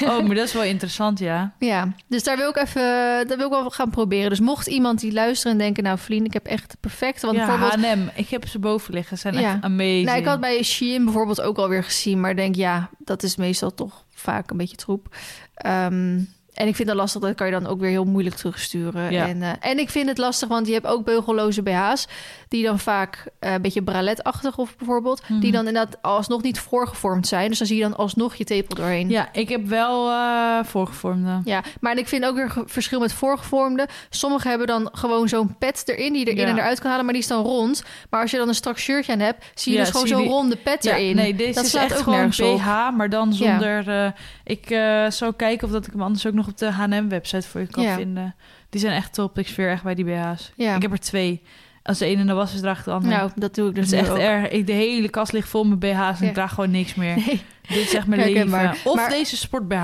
[0.03, 1.53] oh, maar dat is wel interessant, ja.
[1.59, 2.83] Ja, dus daar wil ik even,
[3.29, 4.31] dat wil ik wel gaan proberen.
[4.31, 7.23] Dus mocht iemand die luisteren en denken, nou Vlien, ik heb echt perfect.
[7.23, 8.09] Want ja, bijvoorbeeld, H&M.
[8.15, 9.17] Ik heb ze boven liggen.
[9.19, 9.55] Ze zijn Ja.
[9.55, 10.05] echt amazing.
[10.07, 13.75] nou, ik had bij Shein bijvoorbeeld ook alweer gezien, maar denk ja, dat is meestal
[13.75, 15.17] toch vaak een beetje troep.
[15.55, 16.21] Ehm,
[16.59, 19.13] en ik vind dat lastig, dat kan je dan ook weer heel moeilijk terugsturen.
[19.13, 19.27] Ja.
[19.29, 22.07] En, eh, en ik vind het lastig, want je hebt ook beugelloze BH's,
[22.49, 25.51] die dan vaak eh, een beetje braletachtig of bijvoorbeeld, die Mhm.
[25.53, 27.49] dan inderdaad alsnog niet voorgevormd zijn.
[27.49, 29.09] Dus dan zie je dan alsnog je tepel doorheen.
[29.11, 31.41] Ja, ik heb wel eh voorgevormde.
[31.45, 33.89] Ja, maar ik vind ook weer verschil met voorgevormde.
[34.11, 36.49] Sommigen hebben dan gewoon zo'n pet erin die je erin Ja.
[36.53, 37.83] en eruit kan halen, maar die is dan rond.
[38.11, 40.21] Maar als je dan een strak shirtje aan hebt, zie je Ja, dus gewoon zo'n
[40.21, 41.17] die- ronde pet erin.
[41.17, 42.57] nee, deze dat is echt ook gewoon op.
[42.59, 44.15] BH, maar dan zonder...
[44.45, 44.67] ik
[45.09, 47.83] zou kijken of dat ik hem anders ook nog op de H&M-website voor je kan
[47.83, 47.95] Ja.
[47.95, 48.35] vinden.
[48.71, 49.39] Die zijn echt top.
[49.39, 50.53] Ik zweer echt bij die BH's.
[50.57, 50.75] Ja.
[50.77, 51.43] Ik heb er twee.
[51.83, 53.15] Als de ene in de was is, draag ik de andere.
[53.17, 54.19] Nou, dat doe ik dat dus is echt ook.
[54.19, 54.49] erg.
[54.49, 56.27] Ik, de hele kast ligt vol met BH's en Ja.
[56.29, 57.17] ik draag gewoon niks meer.
[57.27, 57.43] Nee.
[57.79, 58.71] Dit is echt mijn leven.
[58.85, 59.75] Of Maar- deze sport BH.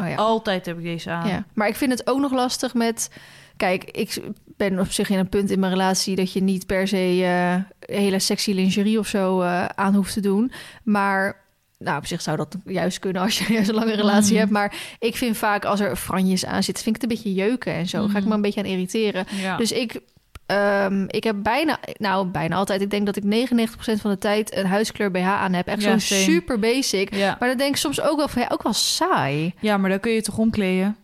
[0.00, 0.14] Oh, ja.
[0.14, 1.28] Altijd heb ik deze aan.
[1.28, 1.44] ja.
[1.54, 3.10] Maar ik vind het ook nog lastig met...
[3.56, 4.22] Kijk, ik
[4.56, 6.16] ben op zich in een punt in mijn relatie...
[6.16, 10.20] dat je niet per se eh, hele sexy lingerie of zo eh, aan hoeft te
[10.20, 10.52] doen.
[10.82, 11.40] Maar...
[11.84, 14.38] Nou, op zich zou dat juist kunnen als je een lange relatie Mhm.
[14.38, 14.50] hebt.
[14.50, 17.72] Maar ik vind vaak als er franjes aan zitten, vind ik het een beetje jeuken
[17.74, 18.08] en zo.
[18.08, 19.24] Ga ik me een beetje aan irriteren.
[19.40, 19.56] Ja.
[19.56, 20.00] Dus ik,
[20.46, 24.56] ehm, ik heb bijna, nou bijna altijd, ik denk dat ik 99% van de tijd
[24.56, 25.66] een huiskleur BH aan heb.
[25.66, 26.20] Echt Ja, zo'n same.
[26.20, 27.14] super basic.
[27.14, 27.36] ja.
[27.40, 29.54] Maar dan denk ik soms ook wel van, ja, ook wel saai.
[29.60, 30.96] ja, maar dan kun je toch omkleden.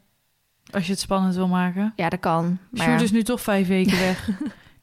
[0.70, 1.92] Als je het spannend wil maken.
[1.96, 2.58] Ja, dat kan.
[2.70, 4.28] Maar Sjoerd is nu toch vijf weken weg.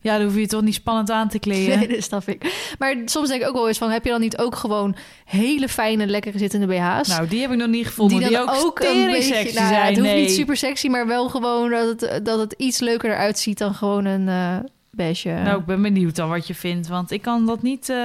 [0.06, 1.78] Ja, dan hoef je toch niet spannend aan te kleden.
[1.80, 2.74] Nee, dat snap ik.
[2.80, 5.70] Maar soms denk ik ook wel eens van, heb je dan niet ook gewoon hele
[5.70, 7.08] fijne, lekkere zittende BH's?
[7.08, 8.20] Nou, die heb ik nog niet gevonden.
[8.20, 9.86] Die, dan ook, tering sexy nou ja, zijn.
[9.96, 13.40] Het hoeft niet super sexy, maar wel gewoon dat het, dat het iets leuker eruit
[13.40, 15.30] ziet dan gewoon een beige.
[15.30, 16.88] Nou, ik ben benieuwd dan wat je vindt.
[16.88, 17.90] Want ik kan dat niet...
[17.90, 17.96] eh,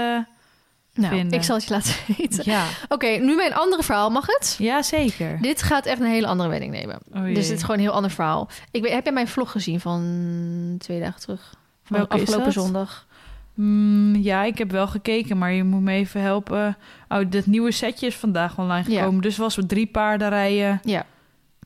[0.95, 1.39] Nou, vinden.
[1.39, 2.43] ik zal het je laten weten.
[2.45, 2.65] ja.
[2.89, 4.11] Oké, nu mijn andere verhaal.
[4.11, 4.57] Mag het?
[4.59, 5.39] ja, zeker.
[5.41, 6.99] Dit gaat echt een hele andere wending nemen.
[7.15, 8.49] Oh dus dit is gewoon een heel ander verhaal.
[8.71, 11.55] Ik weet, heb jij mijn vlog gezien van twee dagen terug?
[11.91, 12.65] Welke is afgelopen dat?
[12.65, 13.07] zondag.
[13.55, 16.77] Mm, ja, ik heb wel gekeken, maar je moet me even helpen.
[17.09, 18.99] Oh, dat nieuwe setje is vandaag online Ja.
[18.99, 19.23] gekomen.
[19.23, 20.81] Dus was er drie paardenrijden.
[20.85, 21.07] Ja,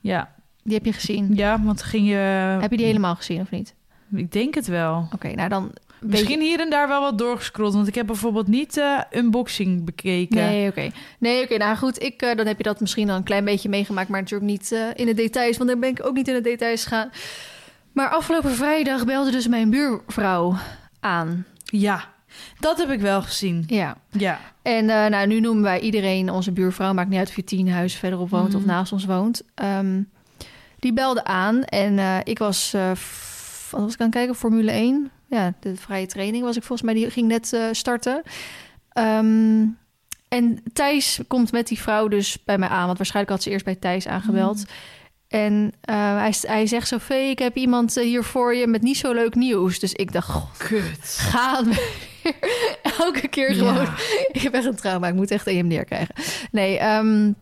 [0.00, 0.32] Ja,
[0.62, 1.30] die heb je gezien.
[1.34, 2.14] ja want ging je...
[2.60, 3.74] Heb je die helemaal gezien of niet?
[4.14, 5.08] Ik denk het wel.
[5.12, 5.72] Oké, nou dan...
[6.00, 7.74] Misschien hier en daar wel wat doorgescrolld.
[7.74, 10.36] Want ik heb bijvoorbeeld niet eh unboxing bekeken.
[10.36, 10.90] Nee, oké.
[11.18, 11.56] Nee, oké.
[11.56, 14.20] nou goed, ik, eh, dan heb je dat misschien al een klein beetje meegemaakt, maar
[14.20, 16.82] natuurlijk niet eh, in de details, want daar ben ik ook niet in de details
[16.82, 17.10] gegaan.
[17.94, 20.56] Maar afgelopen vrijdag belde dus mijn buurvrouw
[21.00, 21.46] aan.
[21.64, 22.04] Ja,
[22.60, 23.64] dat heb ik wel gezien.
[23.66, 23.96] Ja.
[24.10, 24.40] Ja.
[24.62, 26.92] En eh, nou, nu noemen wij iedereen onze buurvrouw.
[26.92, 29.42] Maakt niet uit of je tien huizen verderop woont of naast ons woont.
[29.54, 30.02] Ehm,
[30.78, 34.34] die belde aan en eh, ik was, f- wat was ik aan het kijken?
[34.34, 35.10] Formule 1.
[35.28, 36.94] Ja, de vrije training was ik volgens mij.
[36.94, 38.22] Die ging net starten.
[38.92, 39.64] Ehm,
[40.28, 42.86] en Thijs komt met die vrouw dus bij mij aan.
[42.86, 44.56] Want waarschijnlijk had ze eerst bij Thijs aangebeld.
[44.56, 44.66] Mhm.
[45.34, 46.98] En eh, hij, hij zegt zo...
[46.98, 49.78] Vee, ik heb iemand eh, hier voor je met niet zo leuk nieuws.
[49.78, 51.30] Dus ik dacht, goh, Kut.
[51.64, 52.34] weer.
[52.98, 53.74] Elke keer gewoon...
[53.74, 53.94] Ja.
[54.32, 55.08] Ik heb echt een trauma.
[55.08, 56.14] Ik moet echt EMDR krijgen.
[56.50, 57.32] Nee, ehm,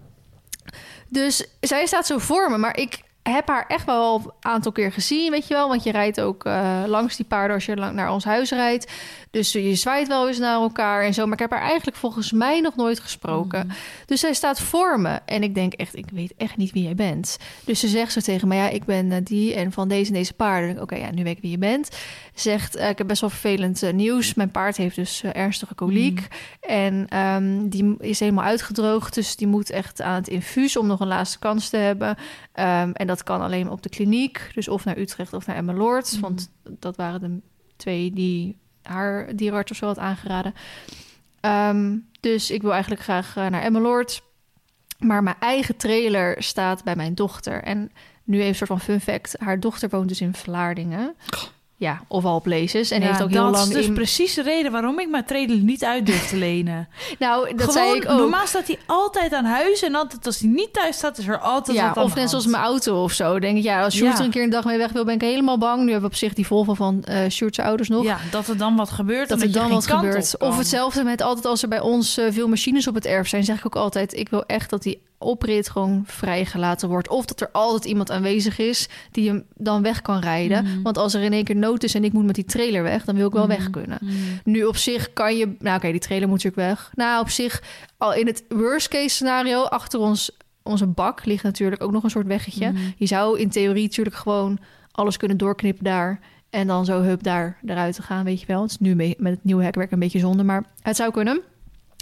[1.08, 2.58] dus zij staat zo voor me.
[2.58, 5.68] Maar ik heb haar echt wel een aantal keer gezien, weet je wel.
[5.68, 8.92] Want je rijdt ook eh, langs die paarden als je lang naar ons huis rijdt.
[9.32, 11.24] Dus je zwaait wel eens naar elkaar en zo.
[11.24, 13.66] Maar ik heb haar eigenlijk volgens mij nog nooit gesproken.
[13.66, 13.76] Mhm.
[14.06, 15.18] Dus zij staat voor me.
[15.24, 17.38] En ik denk echt, ik weet echt niet wie jij bent.
[17.64, 20.16] Dus ze zegt zo tegen me, ja, ik ben eh, die en van deze en
[20.16, 20.82] deze paarden.
[20.82, 21.88] Oké, ja, nu weet ik wie je bent.
[22.34, 24.34] Zegt, eh, ik heb best wel vervelend eh, nieuws.
[24.34, 26.28] Mijn paard heeft dus ernstige koliek.
[26.60, 29.14] En ehm, die is helemaal uitgedroogd.
[29.14, 32.16] Dus die moet echt aan het infuus om nog een laatste kans te hebben.
[32.52, 34.50] Ehm, en dat kan alleen op de kliniek.
[34.54, 36.12] Dus of naar Utrecht of naar Emmeloord.
[36.12, 36.20] Mhm.
[36.20, 37.40] Want dat waren de
[37.76, 40.54] twee die haar dierenarts of zo had aangeraden.
[41.40, 44.22] Ehm, dus ik wil eigenlijk graag eh, naar Emmeloord.
[44.98, 47.62] Maar mijn eigen trailer staat bij mijn dochter.
[47.62, 47.90] En
[48.24, 49.34] nu even een soort van fun fact.
[49.38, 51.14] Haar dochter woont dus in Vlaardingen.
[51.82, 52.90] Ja, of all places.
[52.90, 53.92] En Ja, heeft ook heel dat lang is dus in...
[53.94, 56.88] precies de reden waarom ik mijn trailer niet uit durf te lenen.
[57.18, 58.18] Nou, dat Gewoon, zei ik ook.
[58.18, 61.38] Normaal staat hij altijd aan huis en altijd als hij niet thuis staat, is er
[61.38, 63.38] altijd Ja, wat of net zoals mijn auto of zo.
[63.38, 64.18] Denk ik, ja, als Sjoerd Ja.
[64.18, 65.76] er een keer een dag mee weg wil, ben ik helemaal bang.
[65.76, 68.04] Nu hebben we op zich die Volvo van eh Sjoerd's ouders nog.
[68.04, 69.28] Ja, dat er dan wat gebeurt.
[69.28, 70.38] dat er dan wat gebeurt.
[70.38, 73.44] Of hetzelfde met altijd als er bij ons eh, veel machines op het erf zijn,
[73.44, 77.08] zeg ik ook altijd: ik wil echt dat die oprit gewoon vrijgelaten wordt.
[77.08, 80.64] Of dat er altijd iemand aanwezig is die hem dan weg kan rijden.
[80.64, 80.82] Mhm.
[80.82, 83.04] Want als er in één keer nood is en ik moet met die trailer weg,
[83.04, 83.56] dan wil ik wel Mhm.
[83.56, 83.98] weg kunnen.
[84.00, 84.12] Mm.
[84.44, 85.54] Nu op zich kan je...
[85.58, 86.90] Nou oké, die trailer moet natuurlijk weg.
[86.94, 87.62] Nou, op zich,
[87.98, 89.62] al in het worst case scenario...
[89.62, 90.30] achter ons,
[90.62, 92.70] onze bak ligt natuurlijk ook nog een soort weggetje.
[92.72, 92.80] Mhm.
[92.96, 94.58] Je zou in theorie natuurlijk gewoon
[94.92, 96.20] alles kunnen doorknippen daar...
[96.50, 98.62] en dan zo hup daar eruit te gaan, weet je wel.
[98.62, 101.40] Het is nu mee, met het nieuwe hekwerk een beetje zonde, maar het zou kunnen.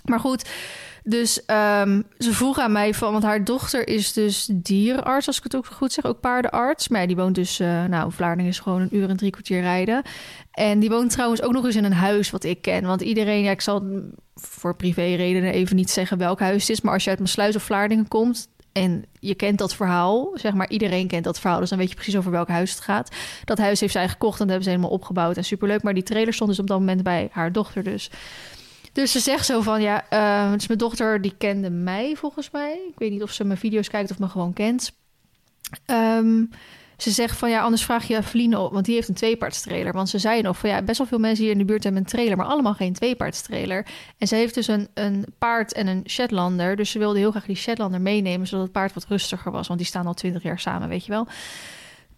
[0.04, 0.48] Maar goed,
[1.05, 3.13] dus ehm, ze vroeg aan mij van...
[3.13, 6.89] want haar dochter is dus dierenarts, als ik het ook goed zeg, ook paardenarts.
[6.89, 7.61] Maar die woont dus...
[7.61, 10.03] eh, nou, Vlaardingen is gewoon een uur en drie kwartier rijden.
[10.51, 12.85] En die woont trouwens ook nog eens in een huis wat ik ken.
[12.85, 13.85] Want iedereen, ja, ik zal
[14.35, 16.81] voor privéredenen even niet zeggen welk huis het is...
[16.81, 18.49] maar als je uit Maasluis of Vlaardingen komt...
[18.73, 21.61] En je kent dat verhaal, zeg maar, iedereen kent dat verhaal.
[21.61, 23.11] Dus dan weet je precies over welk huis het gaat.
[23.45, 25.83] Dat huis heeft zij gekocht en dat hebben ze helemaal opgebouwd en superleuk.
[25.83, 28.11] Maar die trailer stond dus op dat moment bij haar dochter dus.
[28.92, 32.72] Dus ze zegt zo van, ja, eh, dus mijn dochter die kende mij volgens mij.
[32.88, 34.92] Ik weet niet of ze mijn video's kijkt of me gewoon kent.
[35.87, 36.44] Ehm,
[36.96, 39.92] ze zegt van, ja, anders vraag je Eveline op, want die heeft een tweepaardstrailer.
[39.92, 42.03] Want ze zei nog van, ja, best wel veel mensen hier in de buurt hebben
[42.03, 43.87] een trailer, maar allemaal geen tweepaardstrailer.
[44.18, 47.46] En ze heeft dus een, een paard en een Shetlander, dus ze wilde heel graag
[47.46, 50.59] die Shetlander meenemen, zodat het paard wat rustiger was, want die staan al twintig jaar
[50.59, 51.26] samen, weet je wel.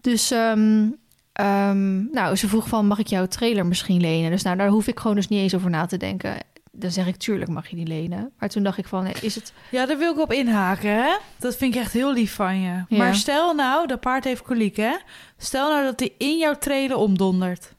[0.01, 0.89] Dus, ehm,
[1.33, 4.31] ehm, nou, ze vroeg van, mag ik jouw trailer misschien lenen?
[4.31, 6.37] Dus nou, daar hoef ik gewoon dus niet eens over na te denken.
[6.75, 8.33] Dan zeg ik, tuurlijk mag je die lenen.
[8.39, 9.53] Maar toen dacht ik van, is het...
[9.71, 11.17] Ja, daar wil ik op inhaken, hè?
[11.39, 12.85] Dat vind ik echt heel lief van je.
[12.89, 12.97] Ja.
[12.97, 14.97] Maar stel nou, dat paard heeft koliek, hè?
[15.37, 17.75] Stel nou dat hij in jouw trailer omdondert.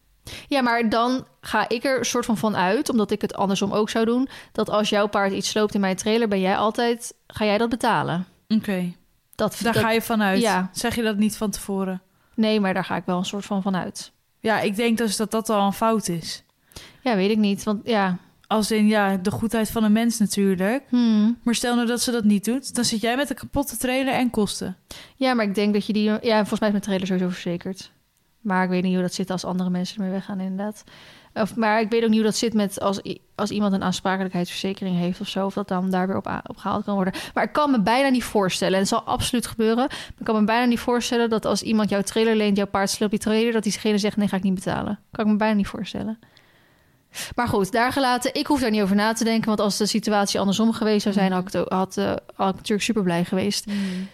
[0.47, 3.89] Ja, maar dan ga ik er soort van van uit, omdat ik het andersom ook
[3.89, 7.45] zou doen, dat als jouw paard iets sloopt in mijn trailer, ben jij altijd, ga
[7.45, 8.25] jij dat betalen?
[8.47, 8.93] Oké,
[9.36, 10.41] Dat, daar dat- ga je vanuit.
[10.41, 10.69] Ja.
[10.73, 12.01] Zeg je dat niet van tevoren?
[12.36, 14.12] Nee, maar daar ga ik wel een soort van van uit.
[14.39, 16.43] Ja, ik denk dus dat dat al een fout is.
[17.01, 18.17] Ja, weet ik niet, want ja.
[18.54, 20.84] Als in, ja, de goedheid van een mens natuurlijk.
[20.89, 21.38] Hmm.
[21.44, 24.13] Maar stel nou dat ze dat niet doet, dan zit jij met een kapotte trailer
[24.13, 24.76] en kosten.
[25.16, 27.92] Ja, maar ik denk dat je die, ja, volgens mij is mijn trailer sowieso verzekerd.
[28.42, 30.84] Maar ik weet niet hoe dat zit als andere mensen ermee weggaan, inderdaad.
[31.34, 33.02] Of, maar ik weet ook niet hoe dat zit met als,
[33.36, 35.46] als iemand een aansprakelijkheidsverzekering heeft of zo.
[35.46, 37.13] Of dat dan daar weer op, op gehaald kan worden.
[37.34, 39.76] Maar ik kan me bijna niet voorstellen, en het zal absoluut gebeuren.
[39.76, 42.89] Maar ik kan me bijna niet voorstellen dat als iemand jouw trailer leent, jouw paard
[42.89, 45.00] sloopt die trailer, dat diegene zegt: nee, ga ik niet betalen.
[45.12, 46.20] Kan ik me bijna niet voorstellen.
[47.36, 48.34] Maar goed, daar gelaten.
[48.34, 49.48] Ik hoef daar niet over na te denken.
[49.48, 52.82] Want als de situatie andersom geweest zou zijn, had ik, had, eh, had ik natuurlijk
[52.82, 53.65] super blij geweest.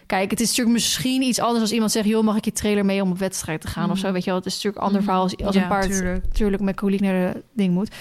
[0.05, 2.85] Kijk, het is natuurlijk misschien iets anders als iemand zegt: joh, mag ik je trailer
[2.85, 4.11] mee om op wedstrijd te gaan of zo?
[4.11, 6.23] Weet je wel, het is natuurlijk een ander verhaal als, als Ja, een paard tuurlijk.
[6.23, 7.91] natuurlijk met koliek naar de ding moet.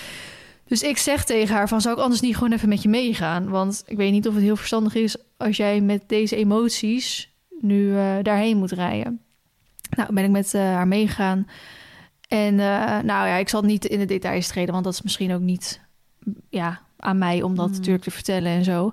[0.67, 3.49] Dus ik zeg tegen haar van, zou ik anders niet gewoon even met je meegaan?
[3.49, 7.97] Want ik weet niet of het heel verstandig is als jij met deze emoties nu
[7.97, 9.21] eh, daarheen moet rijden.
[9.97, 11.47] Nou, ben ik met eh, haar meegegaan.
[12.29, 15.35] En eh, nou ja, ik zal niet in de details treden, want dat is misschien
[15.35, 15.81] ook niet
[16.49, 17.73] ja, aan mij om dat Mm.
[17.73, 18.93] natuurlijk te vertellen en zo.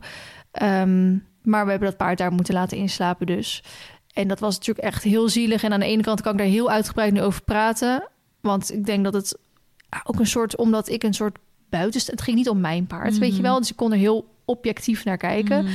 [0.51, 3.63] Ehm, maar we hebben dat paard daar moeten laten inslapen dus.
[4.13, 5.63] En dat was natuurlijk echt heel zielig.
[5.63, 8.07] En aan de ene kant kan ik daar heel uitgebreid nu over praten.
[8.41, 9.37] Want ik denk dat het
[10.03, 10.55] ook een soort...
[10.57, 11.37] Omdat ik een soort
[11.69, 12.07] buitenst...
[12.11, 13.43] Het ging niet om mijn paard, weet je Mhm.
[13.43, 13.59] wel.
[13.59, 15.63] Dus ik kon er heel objectief naar kijken.
[15.65, 15.71] Mm.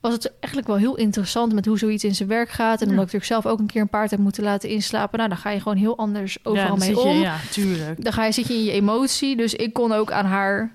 [0.00, 2.80] Was het eigenlijk wel heel interessant met hoe zoiets in zijn werk gaat.
[2.80, 2.92] En Ja.
[2.92, 5.18] omdat ik natuurlijk zelf ook een keer een paard heb moeten laten inslapen.
[5.18, 7.16] Nou, dan ga je gewoon heel anders overal mee je- om.
[7.16, 8.04] Ja, tuurlijk.
[8.04, 9.36] Dan ga je, zit je in je emotie.
[9.36, 10.74] Dus ik kon ook aan haar...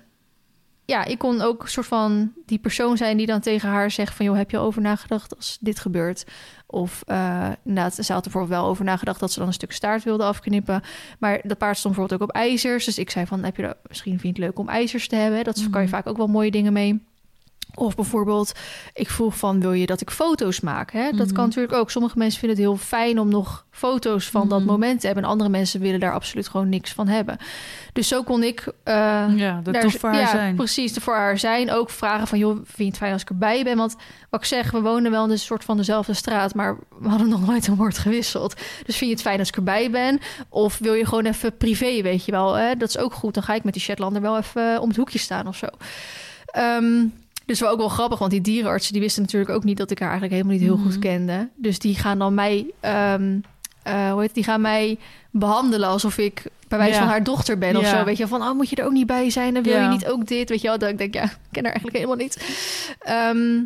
[0.84, 4.14] Ja, ik kon ook een soort van die persoon zijn die dan tegen haar zegt
[4.14, 4.26] van...
[4.26, 6.24] joh, heb je over nagedacht als dit gebeurt?
[6.66, 9.20] Of eh inderdaad, ze had er bijvoorbeeld wel over nagedacht...
[9.20, 10.82] dat ze dan een stuk staart wilde afknippen.
[11.18, 12.84] Maar dat paard stond bijvoorbeeld ook op ijzers.
[12.84, 15.16] Dus ik zei van, heb je er, misschien vind je het leuk om ijzers te
[15.16, 15.44] hebben?
[15.44, 15.96] Dat kan je Mhm.
[15.96, 17.04] vaak ook wel mooie dingen mee.
[17.74, 18.52] Of bijvoorbeeld,
[18.94, 20.92] ik vroeg van, wil je dat ik foto's maak?
[20.92, 21.10] Hè?
[21.10, 21.34] Dat Mhm.
[21.34, 21.90] kan natuurlijk ook.
[21.90, 24.68] Sommige mensen vinden het heel fijn om nog foto's van dat Mhm.
[24.68, 25.24] moment te hebben.
[25.24, 27.36] En andere mensen willen daar absoluut gewoon niks van hebben.
[27.92, 28.66] Dus zo kon ik...
[28.84, 28.94] eh,
[29.36, 30.54] Ja, dat daar- toch voor haar ja, zijn.
[30.56, 31.70] precies, er voor haar zijn.
[31.70, 33.76] Ook vragen van, joh, vind je het fijn als ik erbij ben?
[33.76, 33.96] Want
[34.30, 36.54] wat ik zeg, we wonen wel in een soort van dezelfde straat...
[36.54, 38.54] maar we hadden nog nooit een woord gewisseld.
[38.84, 40.18] Dus vind je het fijn als ik erbij ben?
[40.48, 42.54] Of wil je gewoon even privé, weet je wel?
[42.54, 42.76] Hè?
[42.76, 43.34] Dat is ook goed.
[43.34, 45.66] Dan ga ik met die Shetlander wel even om het hoekje staan of zo.
[46.46, 47.04] Ehm,
[47.52, 48.92] dus wel ook wel grappig, want die dierenartsen...
[48.92, 51.00] die wisten natuurlijk ook niet dat ik haar eigenlijk helemaal niet heel goed Mhm.
[51.00, 51.48] kende.
[51.56, 52.66] Dus die gaan dan mij...
[52.80, 53.38] ehm,
[53.82, 54.34] eh, hoe heet het?
[54.34, 54.98] Die gaan mij
[55.30, 56.98] behandelen alsof ik bij wijze Ja.
[57.00, 57.98] van haar dochter ben of Ja.
[57.98, 58.04] zo.
[58.04, 59.54] Weet je, van, oh, moet je er ook niet bij zijn?
[59.54, 59.82] Dan wil Ja.
[59.82, 60.48] je niet ook dit?
[60.48, 62.44] Weet je wel, dat ik denk, ja, ik ken haar eigenlijk helemaal niet.
[62.98, 63.60] Ehm,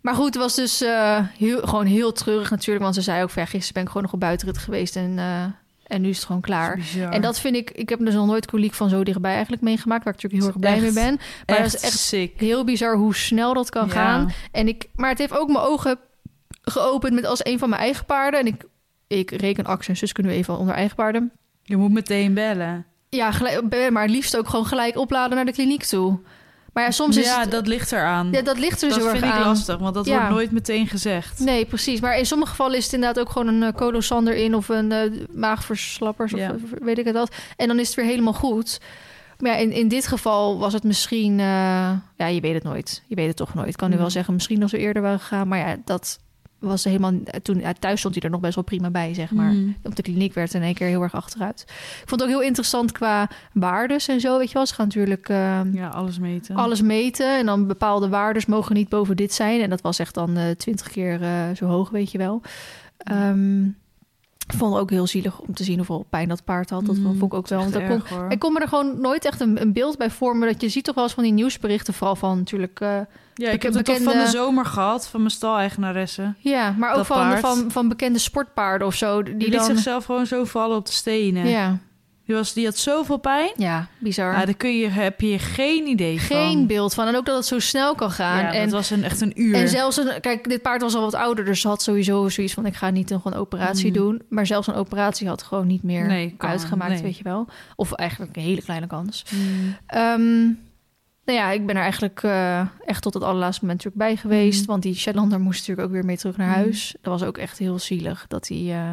[0.00, 2.82] maar goed, het was dus eh, heel, gewoon heel treurig natuurlijk.
[2.82, 5.44] Want ze zei ook, van, gisteren ben ik gewoon nog op buitenrit geweest en, eh,
[5.92, 6.80] en nu is het gewoon klaar.
[7.10, 10.04] En dat vind ik, ik heb dus nog nooit koliek van zo dichtbij eigenlijk meegemaakt,
[10.04, 10.94] waar ik natuurlijk heel erg blij Echt.
[10.94, 11.14] mee ben.
[11.46, 12.32] Maar echt, dat is echt sick.
[12.40, 13.92] heel bizar hoe snel dat kan Ja.
[13.92, 14.32] gaan.
[14.52, 15.98] En ik, maar het heeft ook mijn ogen
[16.62, 18.40] geopend met als een van mijn eigen paarden.
[18.40, 18.64] En ik,
[19.06, 21.32] ik reken en zus kunnen we even onder eigen paarden.
[21.62, 22.86] Je moet meteen bellen.
[23.08, 26.18] Ja, gelijk, maar het liefst ook gewoon gelijk opladen naar de kliniek toe.
[26.72, 28.28] Maar ja, soms is ja, het, dat ligt eraan.
[28.32, 29.46] ja, dat ligt er dus dat heel erg vind ik aan.
[29.46, 30.14] lastig, want dat Ja.
[30.16, 31.38] wordt nooit meteen gezegd.
[31.38, 32.00] Nee, precies.
[32.00, 34.92] Maar in sommige gevallen is het inderdaad ook gewoon een uh, colosander in of een
[34.92, 36.40] eh, maagverslappers of
[36.82, 37.34] weet ik het wat.
[37.56, 38.80] En dan is het weer helemaal goed.
[39.38, 41.32] Maar ja, in, in dit geval was het misschien...
[41.40, 41.46] eh,
[42.16, 43.02] ja, je weet het nooit.
[43.06, 43.68] Je weet het toch nooit.
[43.68, 44.00] Ik kan nu Mm.
[44.00, 45.48] wel zeggen, misschien als we eerder waren gegaan.
[45.48, 46.18] Maar ja, dat
[46.62, 47.12] was helemaal...
[47.42, 49.52] Toen, thuis stond hij er nog best wel prima bij, zeg maar.
[49.52, 49.76] Mm.
[49.82, 51.64] Op de kliniek werd in één keer heel erg achteruit.
[52.02, 54.66] Ik vond het ook heel interessant qua waardes en zo, weet je wel.
[54.66, 55.28] Ze gaan natuurlijk...
[55.28, 56.56] eh, Ja, alles meten.
[56.56, 57.38] alles meten.
[57.38, 59.60] En dan bepaalde waardes mogen niet boven dit zijn.
[59.60, 62.40] En dat was echt dan eh, twintig keer eh, zo hoog, weet je wel.
[62.96, 63.62] Ehm,
[64.52, 66.86] ik vond het ook heel zielig om te zien hoeveel pijn dat paard had.
[66.86, 67.58] Dat Mm, vond ik ook wel.
[67.58, 70.48] Want kon, erg, ik kon me er gewoon nooit echt een, een beeld bij vormen.
[70.48, 71.94] Dat je ziet toch wel eens van die nieuwsberichten.
[71.94, 72.80] Vooral van natuurlijk...
[72.80, 72.88] eh,
[73.34, 76.34] ja, ik heb het toch van de zomer gehad, van mijn stal-eigenaresse.
[76.38, 79.22] ja, maar ook van, van, van bekende sportpaarden of zo.
[79.22, 79.66] Die, Die liet dan...
[79.66, 81.46] zichzelf gewoon zo vallen op de stenen.
[81.48, 81.78] Ja,
[82.32, 83.50] Die, was, die had zoveel pijn.
[83.56, 84.32] ja, bizar.
[84.32, 86.36] Ja, daar kun je, heb je geen idee van.
[86.36, 87.06] Geen beeld van.
[87.06, 88.42] En ook dat het zo snel kan gaan.
[88.42, 89.54] Ja, en dat was een, echt een uur.
[89.54, 92.66] En zelfs een, kijk, dit paard was al wat ouder, dus had sowieso zoiets van:
[92.66, 93.92] ik ga niet nog een operatie Mm.
[93.94, 94.22] doen.
[94.28, 97.02] Maar zelfs een operatie had gewoon niet meer Nee, kan, uitgemaakt, nee.
[97.02, 97.46] weet je wel.
[97.76, 99.24] Of eigenlijk een hele kleine kans.
[99.30, 99.76] Mm.
[99.86, 100.42] Ehm,
[101.24, 104.60] nou ja, ik ben er eigenlijk eh, echt tot het allerlaatste moment natuurlijk bij geweest.
[104.60, 104.66] Mm.
[104.66, 106.94] Want die Shetlander moest natuurlijk ook weer mee terug naar huis.
[107.00, 108.58] Dat was ook echt heel zielig dat hij.
[108.70, 108.92] eh,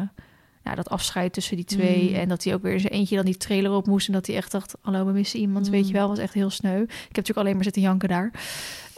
[0.64, 2.08] ja, dat afscheid tussen die twee.
[2.08, 2.14] Mm.
[2.14, 4.06] En dat hij ook weer eens eentje dan die trailer op moest.
[4.06, 5.66] En dat hij echt dacht, hallo, we missen iemand.
[5.66, 5.72] Mm.
[5.72, 6.80] Weet je wel, was echt heel sneu.
[6.82, 8.30] Ik heb natuurlijk alleen maar zitten janken daar.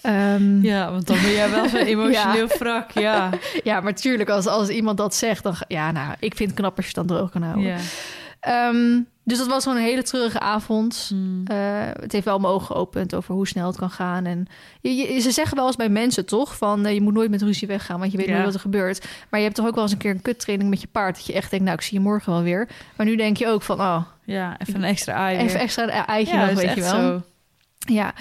[0.02, 2.90] Ehm, Ja, want dan ben jij wel zo'n emotioneel wrak.
[2.90, 3.30] Ja.
[3.64, 5.54] Ja, maar tuurlijk, als, als iemand dat zegt, dan...
[5.68, 7.64] Ja, nou, ik vind het knap als je het dan droog kan houden.
[7.64, 7.78] ja.
[8.42, 11.10] Ehm, dus dat was gewoon een hele treurige avond.
[11.14, 11.42] Mm.
[11.46, 11.56] Eh,
[12.00, 14.24] het heeft wel mijn ogen geopend over hoe snel het kan gaan.
[14.24, 14.46] En
[14.80, 17.42] je, je- ze zeggen wel eens bij mensen toch van eh, je moet nooit met
[17.42, 18.32] ruzie weggaan, want je weet Ja.
[18.32, 19.06] nooit wat er gebeurt.
[19.30, 21.26] Maar je hebt toch ook wel eens een keer een kuttraining met je paard dat
[21.26, 22.68] je echt denkt, nou ik zie je morgen wel weer.
[22.96, 25.36] Maar nu denk je ook van, oh, ja, even een extra ei.
[25.38, 26.90] even extra een eitje ja, nog, weet je wel.
[26.90, 27.22] zo.
[27.78, 28.14] Ja,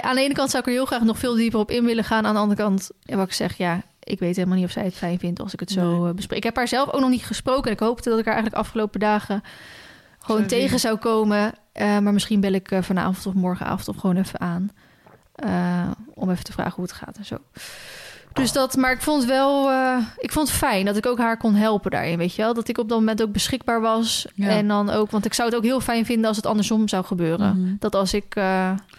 [0.00, 2.04] aan de ene kant zou ik er heel graag nog veel dieper op in willen
[2.04, 2.26] gaan.
[2.26, 4.94] Aan de andere kant, wat ik zeg, ja, ik weet helemaal niet of zij het
[4.94, 6.08] fijn vindt als ik het zo Nee.
[6.08, 6.38] eh, bespreek.
[6.38, 7.64] Ik heb haar zelf ook nog niet gesproken.
[7.64, 9.42] En ik hoopte dat ik haar eigenlijk afgelopen dagen
[10.18, 11.52] gewoon tegen zou komen.
[11.72, 14.70] Eh, maar misschien bel ik eh, vanavond of morgenavond of gewoon even aan.
[16.14, 17.36] Om even te vragen hoe het gaat en zo.
[18.32, 19.70] Dus dat, maar ik vond het wel,
[20.16, 22.54] ik vond het fijn dat ik ook haar kon helpen daarin, weet je wel.
[22.54, 24.26] Dat ik op dat moment ook beschikbaar was.
[24.34, 24.48] Ja.
[24.48, 27.04] En dan ook, want ik zou het ook heel fijn vinden als het andersom zou
[27.04, 27.60] gebeuren.
[27.60, 27.74] Mhm.
[27.78, 28.42] Dat als ik in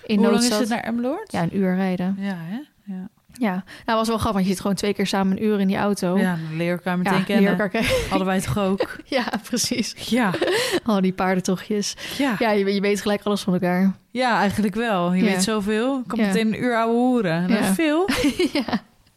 [0.05, 1.31] Hoe nood lang is het naar Emmeloord?
[1.31, 2.15] Ja, een uur rijden.
[2.19, 2.59] Ja, hè?
[2.83, 3.07] Ja.
[3.39, 5.67] Ja, nou was wel grappig, want je zit gewoon twee keer samen een uur in
[5.67, 6.17] die auto.
[6.17, 7.59] Ja, dan leer elkaar meteen Ja, kennen.
[7.59, 7.91] elkaar.
[8.09, 8.95] Hadden wij toch ook?
[9.05, 9.93] ja, precies.
[10.09, 10.31] Ja,
[10.85, 11.95] Oh, die paardentochtjes.
[12.17, 12.35] ja.
[12.39, 13.95] Ja, je, je weet gelijk alles van elkaar.
[14.11, 15.13] Ja, eigenlijk wel.
[15.13, 15.31] Je Ja.
[15.31, 15.97] weet zoveel.
[15.99, 16.25] Ik kan Ja.
[16.25, 17.47] meteen een uur ouwe hoeren.
[17.47, 18.09] Dat is veel.
[18.53, 18.63] ja.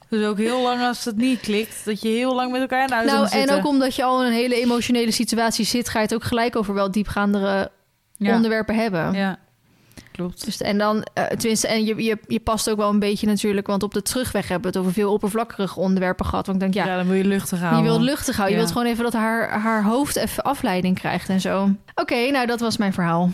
[0.09, 2.87] Dus ook heel lang als het niet klikt, dat je heel lang met elkaar in
[2.87, 5.99] de auto Nou, en ook omdat je al in een hele emotionele situatie zit, ga
[5.99, 7.71] je het ook gelijk over wel diepgaandere
[8.19, 9.13] onderwerpen hebben.
[9.13, 9.39] Ja,
[10.19, 10.45] klopt.
[10.45, 13.67] Dus, en dan, eh, tenminste, en je, je, je past ook wel een beetje natuurlijk,
[13.67, 16.47] want op de terugweg hebben we het over veel oppervlakkige onderwerpen gehad.
[16.47, 17.91] Want ik denk, Ja, ja, dan wil je luchtig je houden.
[17.91, 18.57] wilt luchtig houden.
[18.57, 21.71] Je wilt gewoon even dat haar, haar hoofd even afleiding krijgt en zo.
[21.95, 23.31] Oké, nou, dat was mijn verhaal.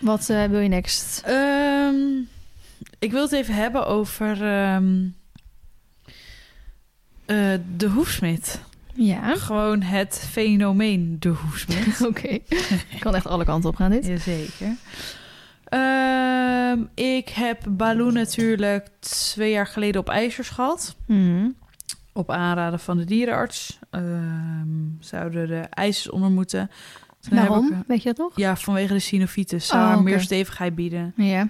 [0.00, 1.22] Wat eh, wil je next?
[1.24, 1.96] Ehm,
[2.98, 5.04] ik wil het even hebben over ehm,
[7.26, 8.60] eh, de hoefsmid.
[8.96, 12.00] Ja, Gewoon het fenomeen de hoefsmid.
[12.08, 12.38] oké.
[13.00, 14.06] kan echt alle kanten op gaan dit.
[14.06, 14.76] Jazeker.
[15.64, 20.96] Ehm, ik heb Baloo natuurlijk twee jaar geleden op ijzers gehad.
[21.06, 21.48] Mhm.
[22.12, 23.78] Op aanraden van de dierenarts.
[23.90, 24.68] Ehm,
[25.00, 26.70] zouden de ijzers onder moeten.
[27.20, 27.84] Toen ik- Waarom?
[27.86, 28.36] Weet je dat nog?
[28.36, 29.66] ja, vanwege de synovitis.
[29.66, 30.04] Zou Oh, haar oké.
[30.04, 31.12] meer stevigheid bieden.
[31.16, 31.48] Ja.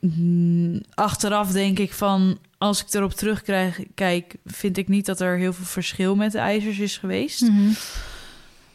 [0.00, 2.38] mm, achteraf denk ik van...
[2.62, 6.38] als ik erop terugkrijg, kijk, vind ik niet dat er heel veel verschil met de
[6.38, 7.40] ijzers is geweest.
[7.40, 7.70] Mhm.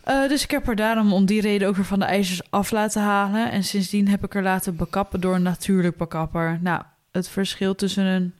[0.04, 2.71] Eh, dus ik heb er daarom om die reden ook weer van de ijzers af
[2.71, 3.52] laten halen.
[3.52, 6.60] En sindsdien heb ik er laten bekappen door een natuurlijk bekapper.
[6.62, 8.34] Nou, het verschil tussen een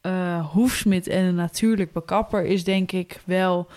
[0.00, 3.68] eh hoefsmid en een natuurlijk bekapper is denk ik wel...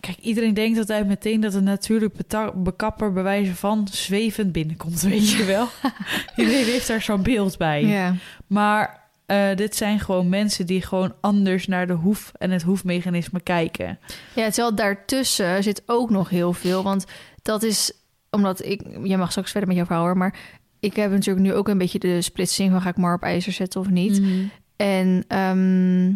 [0.00, 2.14] Kijk, iedereen denkt altijd meteen dat een natuurlijk
[2.54, 5.68] bekapper bij wijze van zwevend binnenkomt, weet je wel.
[6.36, 8.14] iedereen heeft daar zo'n beeld bij.
[8.46, 13.40] Maar eh, dit zijn gewoon mensen die gewoon anders naar de hoef en het hoefmechanisme
[13.40, 13.98] kijken.
[14.34, 16.82] Ja, terwijl daartussen zit ook nog heel veel.
[16.82, 17.04] Want
[17.42, 17.92] dat is
[18.30, 18.82] omdat ik...
[19.02, 20.38] Jij mag straks verder met jouw vrouw hoor, maar...
[20.80, 23.52] Ik heb natuurlijk nu ook een beetje de splitsing van ga ik maar op ijzer
[23.52, 24.20] zetten of niet.
[24.20, 24.30] Mhm.
[24.76, 26.12] En ehm,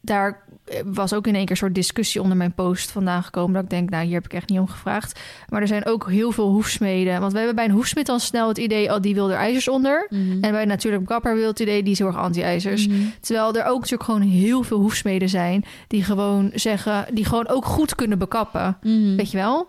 [0.00, 0.47] daar
[0.84, 3.52] was ook in één keer een soort discussie onder mijn post vandaan gekomen.
[3.52, 5.20] Dat ik denk, nou, hier heb ik echt niet om gevraagd.
[5.48, 7.20] Maar er zijn ook heel veel hoefsmeden.
[7.20, 9.68] Want we hebben bij een hoefsmid dan snel het idee, oh, die wil er ijzers
[9.68, 10.06] onder.
[10.10, 10.30] Mhm.
[10.40, 12.86] En bij een natuurlijk kapper wil het idee, die is heel erg anti-ijzers.
[12.86, 12.96] Mhm.
[13.20, 17.64] Terwijl er ook natuurlijk gewoon heel veel hoefsmeden zijn die gewoon zeggen, die gewoon ook
[17.64, 18.78] goed kunnen bekappen.
[18.82, 19.16] Mhm.
[19.16, 19.68] Weet je wel?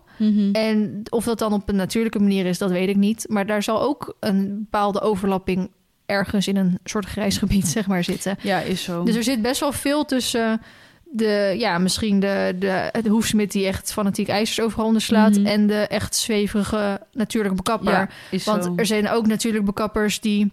[0.52, 3.26] En of dat dan op een natuurlijke manier is, dat weet ik niet.
[3.28, 5.70] Maar daar zal ook een bepaalde overlapping
[6.06, 8.38] ergens in een soort grijs gebied, zeg maar, zitten.
[8.42, 9.04] Ja, is zo.
[9.04, 10.62] Dus er zit best wel veel tussen
[11.12, 15.46] de, ja, misschien de, de, de hoefsmid die echt fanatiek ijzers overal onderslaat Mhm.
[15.46, 17.92] en de echt zweverige natuurlijke bekapper.
[17.92, 18.10] ja,
[18.46, 18.74] Want zo.
[18.76, 20.52] er zijn ook natuurlijk bekappers die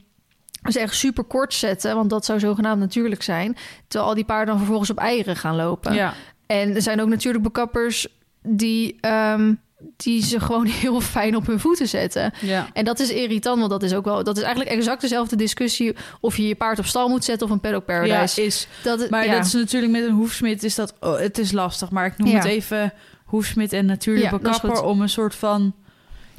[0.63, 3.57] ze echt super kort zetten, want dat zou zogenaamd natuurlijk zijn.
[3.89, 5.95] Terwijl al die paarden dan vervolgens op eieren gaan lopen.
[5.95, 6.15] Ja,
[6.47, 8.07] En er zijn ook natuurlijk bekappers
[8.43, 9.55] die, ehm,
[9.97, 12.33] die ze gewoon heel fijn op hun voeten zetten.
[12.41, 12.69] ja.
[12.73, 15.97] En dat is irritant, want dat is ook wel, dat is eigenlijk exact dezelfde discussie
[16.21, 18.43] of je je paard op stal moet zetten of een paddock ja, paradise.
[18.45, 18.67] is.
[18.83, 19.33] dat, Maar ja.
[19.37, 22.29] dat is natuurlijk met een hoefsmid is dat oh, het is lastig, maar ik noem
[22.29, 22.37] Ja.
[22.37, 22.93] het even
[23.25, 24.81] hoefsmid en natuurlijk Ja, goed.
[24.83, 25.75] om een soort van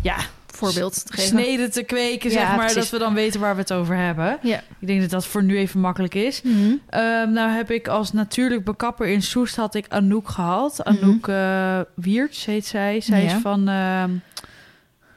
[0.02, 0.15] ja,
[0.58, 1.28] voorbeeld te geven.
[1.30, 2.76] snede te kweken, Ja, zeg maar, precies.
[2.76, 4.38] dat we dan weten waar we het over hebben.
[4.41, 4.62] Ja.
[4.80, 6.41] Ik denk dat dat voor nu even makkelijk is.
[6.41, 6.76] Mhm.
[6.89, 10.82] Ehm, nou heb ik als natuurlijk bekapper in Soest had ik Anouk gehad.
[10.86, 10.88] Mhm.
[11.04, 13.02] Anouk eh Wiertz heet zij.
[13.02, 13.36] Zij Ja.
[13.36, 13.70] is van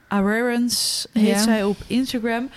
[0.08, 1.38] Awareness heet Ja.
[1.42, 2.48] zij op Instagram.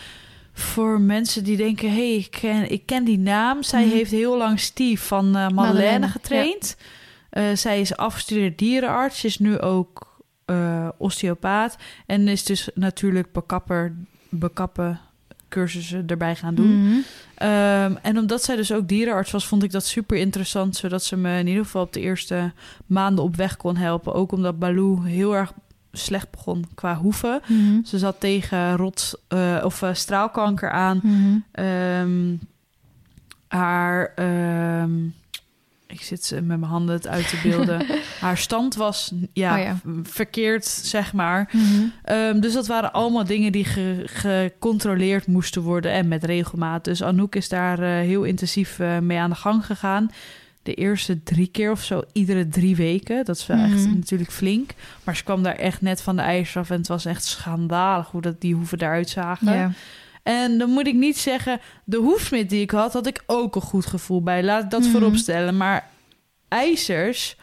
[0.53, 3.63] Voor mensen die denken, hey, ik ken, ik ken die naam.
[3.63, 3.93] Zij Mhm.
[3.93, 6.75] heeft heel lang Steve van Madeleine, Madeleine, getraind.
[7.29, 9.23] Eh, zij is afgestudeerd dierenarts.
[9.23, 10.12] Is nu ook
[10.45, 11.77] eh, osteopaat.
[12.05, 13.93] En is dus natuurlijk bekapper,
[14.29, 14.99] bekappen
[15.49, 16.83] cursussen erbij gaan doen.
[16.87, 16.97] Mhm.
[17.35, 20.75] Ehm, en omdat zij dus ook dierenarts was, vond ik dat super interessant.
[20.75, 22.51] Zodat ze me in ieder geval op de eerste
[22.85, 24.13] maanden op weg kon helpen.
[24.13, 25.53] Ook omdat Baloo heel erg
[25.91, 27.41] slecht begon qua hoeven.
[27.47, 27.83] Mhm.
[27.83, 30.99] Ze zat tegen rot eh, of eh, straalkanker aan.
[31.03, 31.37] Mhm.
[31.51, 32.35] Ehm,
[33.47, 34.13] haar.
[34.15, 34.91] ehm,
[35.93, 37.85] ik zit ze met mijn handen het uit te beelden.
[38.19, 39.75] haar stand was ja, Oh ja.
[40.03, 41.49] verkeerd, zeg maar.
[41.51, 41.83] Mhm.
[42.03, 46.83] Ehm, dus dat waren allemaal dingen die ge- gecontroleerd moesten worden en met regelmaat.
[46.83, 50.11] Dus Anouk is daar eh, heel intensief eh, mee aan de gang gegaan.
[50.63, 53.25] De eerste drie keer of zo, iedere drie weken.
[53.25, 53.93] Dat is wel echt Mhm.
[53.95, 54.71] natuurlijk flink.
[55.03, 58.07] Maar ze kwam daar echt net van de ijs af en het was echt schandalig
[58.11, 59.53] hoe dat die hoeven eruit zagen.
[59.55, 59.71] Ja.
[60.23, 63.61] En dan moet ik niet zeggen, de hoefsmid die ik had, had ik ook een
[63.61, 64.43] goed gevoel bij.
[64.43, 64.89] Laat ik dat Mhm.
[64.91, 65.57] voorop stellen.
[65.57, 65.87] Maar
[66.47, 67.35] ijzers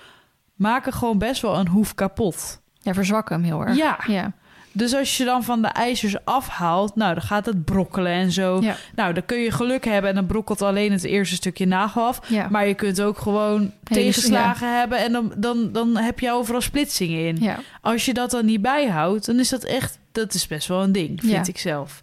[0.54, 2.60] maken gewoon best wel een hoef kapot.
[2.82, 3.76] ja, verzwakken hem heel erg.
[3.76, 3.98] Ja.
[4.06, 4.32] Ja.
[4.72, 8.60] Dus als je dan van de ijzers afhaalt, nou, dan gaat het brokkelen en zo.
[8.60, 8.76] Ja.
[8.94, 12.20] Nou, dan kun je geluk hebben en dan brokkelt alleen het eerste stukje nagel af.
[12.28, 12.48] Ja.
[12.50, 17.26] Maar je kunt ook gewoon tegenslagen hebben en dan, dan, dan heb je overal splitsingen
[17.26, 17.36] in.
[17.40, 17.58] ja.
[17.80, 20.92] Als je dat dan niet bijhoudt, dan is dat echt, dat is best wel een
[20.92, 22.00] ding, vind ik zelf.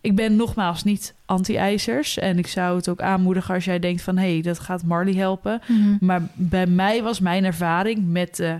[0.00, 4.16] Ik ben nogmaals niet anti-ijzers en ik zou het ook aanmoedigen als jij denkt van,
[4.16, 5.60] hé, hey, dat gaat Marley helpen.
[5.66, 5.96] Mhm.
[6.00, 8.54] Maar bij mij was mijn ervaring met, eh,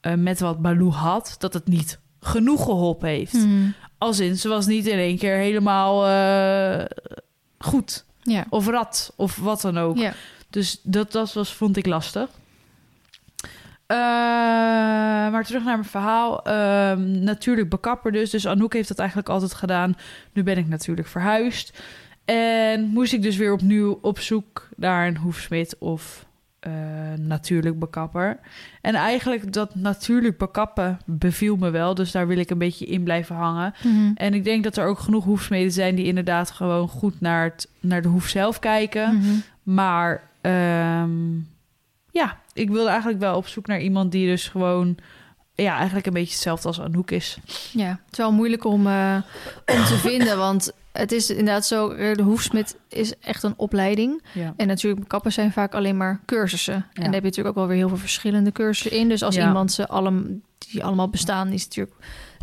[0.00, 3.32] eh, met wat Baloo had, dat het niet genoeg geholpen heeft.
[3.32, 3.68] Mhm.
[3.98, 6.84] Als in, ze was niet in één keer helemaal eh,
[7.58, 8.04] goed.
[8.22, 8.46] Ja.
[8.48, 9.96] Of rat, of wat dan ook.
[9.96, 10.12] Ja.
[10.50, 12.28] Dus dat, dat was, vond ik lastig.
[13.88, 13.96] Eh,
[15.32, 16.44] maar terug naar mijn verhaal.
[16.44, 18.30] Ehm, natuurlijk bekapper dus.
[18.30, 19.96] Dus Anouk heeft dat eigenlijk altijd gedaan.
[20.32, 21.82] Nu ben ik natuurlijk verhuisd.
[22.24, 26.26] En moest ik dus weer opnieuw op zoek naar een hoefsmid of
[26.58, 26.72] eh,
[27.16, 28.38] natuurlijk bekapper.
[28.80, 31.94] En eigenlijk dat natuurlijk bekappen beviel me wel.
[31.94, 33.74] Dus daar wil ik een beetje in blijven hangen.
[33.82, 34.10] Mhm.
[34.14, 37.68] En ik denk dat er ook genoeg hoefsmeden zijn die inderdaad gewoon goed naar, het,
[37.80, 39.14] naar de hoef zelf kijken.
[39.14, 39.34] Mhm.
[39.62, 41.34] Maar ehm,
[42.10, 44.96] ja, ik wilde eigenlijk wel op zoek naar iemand die dus gewoon...
[45.54, 47.38] Ja, eigenlijk een beetje hetzelfde als Anouk is.
[47.72, 49.16] Ja, het is wel moeilijk om, eh,
[49.66, 54.22] om te vinden, want het is inderdaad zo, eh, de hoefsmid is echt een opleiding.
[54.34, 54.54] Ja.
[54.56, 56.74] En natuurlijk, kappen zijn vaak alleen maar cursussen.
[56.74, 59.08] En daar heb je natuurlijk ook wel weer heel veel verschillende cursussen in.
[59.08, 59.46] Dus als Ja.
[59.46, 61.96] iemand ze allem, die allemaal bestaan, is natuurlijk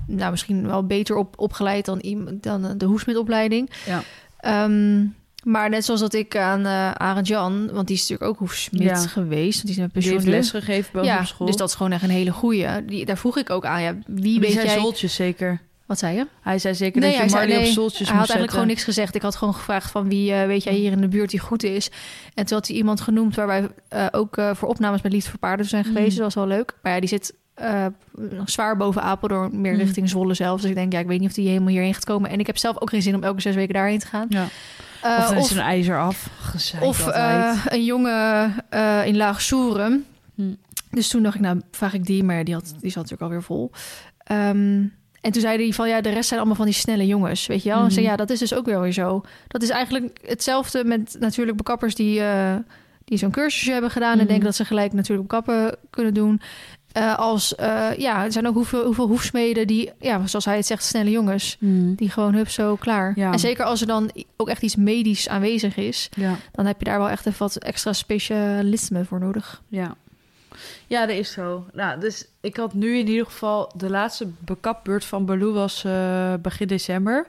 [0.07, 3.69] nou, misschien wel beter op, opgeleid dan, iemand, dan de hoefsmidopleiding.
[3.85, 4.01] Ja.
[4.39, 5.05] Ehm,
[5.45, 8.81] maar net zoals dat ik aan uh, Arend Jan, want die is natuurlijk ook hoefsmid
[8.81, 8.95] Ja.
[8.95, 9.53] geweest.
[9.63, 10.29] Want die is een Die heeft pensioen.
[10.29, 11.47] les gegeven Ja, op school.
[11.47, 12.85] dus dat is gewoon echt een hele goeie.
[12.85, 13.81] Die, daar vroeg ik ook aan.
[13.81, 14.67] Ja, wie weet jij...
[14.79, 15.61] zoltjes zeker.
[15.85, 16.27] Wat zei je?
[16.41, 18.67] Hij zei zeker Nee, dat je zei- Marley nee, op zoltjes Hij had eigenlijk gewoon
[18.67, 19.15] niks gezegd.
[19.15, 21.63] Ik had gewoon gevraagd van wie eh, weet jij hier in de buurt die goed
[21.63, 21.89] is.
[22.33, 25.39] En toen had hij iemand genoemd waar wij eh, ook voor opnames met Liefde voor
[25.39, 26.09] Paarden zijn geweest.
[26.11, 26.15] Mm.
[26.23, 26.73] Dat was wel leuk.
[26.81, 27.33] Maar ja, die zit
[28.11, 29.79] nog zwaar boven Apeldoorn, meer Mm.
[29.79, 30.61] richting Zwolle zelf.
[30.61, 32.29] Dus ik denk, ja, ik weet niet of die helemaal hierheen gaat komen.
[32.29, 34.25] En ik heb zelf ook geen zin om elke zes weken daarheen te gaan.
[34.29, 34.47] Ja.
[35.05, 36.29] Eh, of dan is er een ijzer af.
[36.81, 40.05] Of eh, een jongen eh, in Laag Soeren.
[40.35, 40.53] Hm.
[40.91, 42.23] Dus toen dacht ik, nou, vraag ik die.
[42.23, 43.71] Maar die, had, die zat natuurlijk alweer vol.
[44.17, 44.83] Ehm,
[45.21, 47.63] en toen zei hij van, ja, de rest zijn allemaal van die snelle jongens, weet
[47.63, 47.79] je wel?
[47.79, 48.11] En ik zei, Mhm.
[48.11, 49.21] ja, dat is dus ook wel weer zo.
[49.47, 52.55] Dat is eigenlijk hetzelfde met natuurlijk bekappers die, eh,
[53.05, 54.11] die zo'n cursusje hebben gedaan...
[54.11, 54.27] en Mhm.
[54.27, 56.41] denken dat ze gelijk natuurlijk bekappen kunnen doen.
[56.95, 60.65] Eh, als, eh, ja, er zijn ook hoeveel, hoeveel hoefsmeden die, ja, zoals hij het
[60.65, 61.55] zegt, snelle jongens...
[61.59, 61.93] Hm.
[61.95, 63.13] die gewoon hup zo klaar.
[63.15, 63.31] Ja.
[63.31, 66.09] En zeker als er dan ook echt iets medisch aanwezig is...
[66.15, 66.35] Ja.
[66.51, 69.61] dan heb je daar wel echt even wat extra specialisme voor nodig.
[69.67, 69.95] Ja.
[70.87, 71.65] Ja, dat is zo.
[71.73, 73.71] Nou, dus ik had nu in ieder geval...
[73.75, 77.27] De laatste bekapbeurt van Baloo was eh, begin december.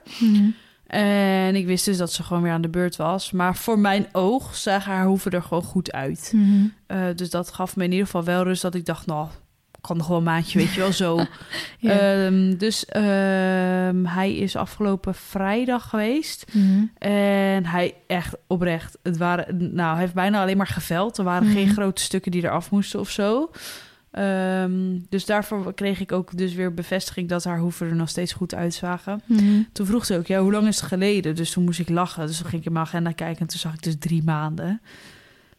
[0.87, 3.31] En ik wist dus dat ze gewoon weer aan de beurt was.
[3.31, 6.33] Maar voor mijn oog zagen haar hoeven er gewoon goed uit.
[6.87, 9.05] Eh, dus dat gaf me in ieder geval wel rust dat ik dacht...
[9.05, 9.27] Nou,
[9.81, 11.19] kan nog wel een maandje, weet je wel, zo.
[11.79, 11.99] Ja.
[11.99, 16.45] Ehm, dus ehm, hij is afgelopen vrijdag geweest.
[16.53, 16.83] Mhm.
[16.97, 21.17] En hij echt oprecht, het waren, nou, hij heeft bijna alleen maar geveld.
[21.17, 21.73] Er waren geen Mhm.
[21.73, 23.51] grote stukken die eraf moesten of zo.
[24.11, 28.33] Ehm, dus daarvoor kreeg ik ook dus weer bevestiging dat haar hoeven er nog steeds
[28.33, 29.21] goed uitzagen.
[29.25, 29.61] Mhm.
[29.71, 31.35] Toen vroeg ze ook, ja, hoe lang is het geleden?
[31.35, 32.27] Dus toen moest ik lachen.
[32.27, 34.81] Dus toen ging ik in mijn agenda kijken en toen zag ik dus drie maanden.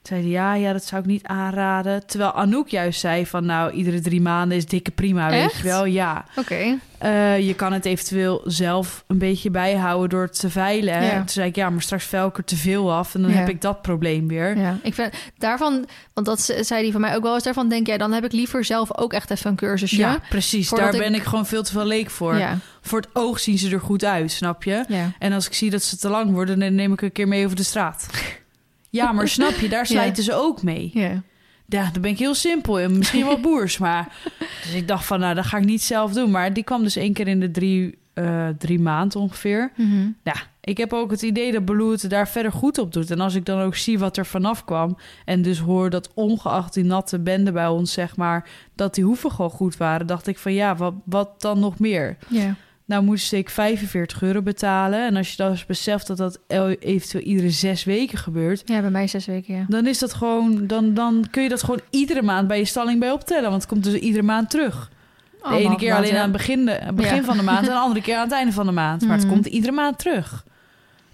[0.08, 2.06] Toen zei hij, ja, ja, dat zou ik niet aanraden.
[2.06, 5.84] Terwijl Anouk juist zei van, nou, iedere drie maanden is dikke prima, weet je wel.
[5.84, 6.78] Ja, Oké.
[6.98, 11.02] eh, je kan het eventueel zelf een beetje bijhouden door het te veilen.
[11.04, 11.16] Ja.
[11.16, 13.36] Toen zei ik, ja, maar straks vuil ik er te veel af en dan Ja.
[13.36, 14.56] heb ik dat probleem weer.
[14.58, 17.42] Ja, ik vind daarvan, want dat ze- zei die van mij ook wel eens.
[17.44, 19.96] Daarvan denk jij, dan heb ik liever zelf ook echt even een cursusje.
[19.96, 20.70] Ja, precies.
[20.70, 22.36] Daar ik- ben ik gewoon veel te veel leek voor.
[22.36, 24.84] ja, Voor het oog zien ze er goed uit, snap je?
[25.18, 27.44] En als ik zie dat ze te lang worden, dan neem ik een keer mee
[27.44, 28.06] over de straat.
[28.90, 30.90] Ja, maar snap je, daar slijten ze ook mee.
[30.94, 31.22] ja.
[31.70, 34.16] Ja, dan ben ik heel simpel en misschien wel boers, maar...
[34.62, 36.30] Dus ik dacht van, nou, dat ga ik niet zelf doen.
[36.30, 39.72] Maar die kwam dus één keer in de drie, eh, drie maanden ongeveer.
[39.76, 40.10] Mhm.
[40.24, 43.10] Ja, ik heb ook het idee dat Baloo het daar verder goed op doet.
[43.10, 44.96] En als ik dan ook zie wat er vanaf kwam...
[45.24, 48.48] en dus hoor dat ongeacht die natte bende bij ons, zeg maar...
[48.74, 52.16] dat die hoeven gewoon goed waren, dacht ik van ja, wat, wat dan nog meer?
[52.28, 52.54] ja.
[52.88, 55.06] Nou moest ik 45 euro betalen.
[55.06, 58.62] En als je dan eens beseft dat dat el- eventueel iedere zes weken gebeurt...
[58.64, 59.64] Ja, bij mij zes weken, ja.
[59.68, 60.66] dan is dat gewoon...
[60.66, 63.50] Dan, dan kun je dat gewoon iedere maand bij je stalling bij optellen.
[63.50, 64.90] Want het komt dus iedere maand terug.
[65.42, 67.22] De ene keer alleen aan het begin, de, begin Ja.
[67.24, 67.66] van de maand...
[67.66, 69.02] en de andere keer aan het einde van de maand.
[69.02, 69.32] Maar het Mhm.
[69.34, 70.44] komt iedere maand terug.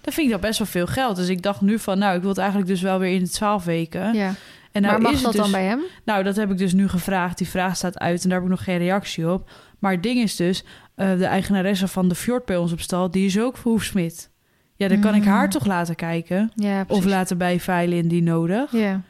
[0.01, 1.15] Dan vind ik dat best wel veel geld.
[1.15, 1.97] Dus ik dacht nu van...
[1.99, 4.13] nou, ik wil het eigenlijk dus wel weer in de 12 weken.
[4.13, 4.33] Ja.
[4.71, 5.79] En nou maar mag is dat dan dus- bij hem?
[6.05, 7.37] nou, dat heb ik dus nu gevraagd.
[7.37, 9.49] Die vraag staat uit en daar heb ik nog geen reactie op.
[9.79, 10.63] Maar het ding is dus,
[10.95, 14.29] eh, de eigenaresse van de Fjord bij ons op stal, die is ook hoefsmid.
[14.75, 15.27] Ja, dan kan ik Mm.
[15.27, 16.51] haar toch laten kijken.
[16.55, 18.71] Ja, Of laten bijveilen indien nodig.
[18.71, 19.01] Ja.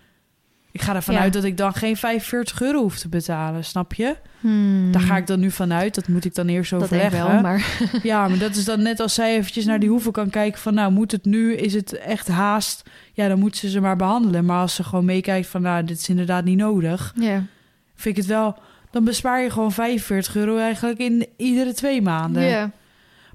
[0.71, 1.19] Ik ga ervan Ja.
[1.21, 4.15] uit dat ik dan geen 45 euro hoef te betalen, snap je?
[4.39, 4.91] Hmm.
[4.91, 5.95] Daar ga ik dan nu vanuit.
[5.95, 7.27] Dat moet ik dan eerst Dat overleggen.
[7.27, 7.65] wel, maar...
[8.03, 10.73] Ja, maar dat is dan net als zij eventjes naar die hoeven kan kijken van...
[10.73, 11.55] nou, moet het nu?
[11.55, 12.89] Is het echt haast?
[13.13, 14.45] Ja, dan moet ze ze maar behandelen.
[14.45, 15.61] Maar als ze gewoon meekijkt van...
[15.61, 17.13] nou, dit is inderdaad niet nodig...
[17.19, 17.43] Ja.
[17.95, 18.57] vind ik het wel...
[18.95, 22.43] dan bespaar je gewoon 45 euro eigenlijk in iedere twee maanden.
[22.43, 22.71] Ja.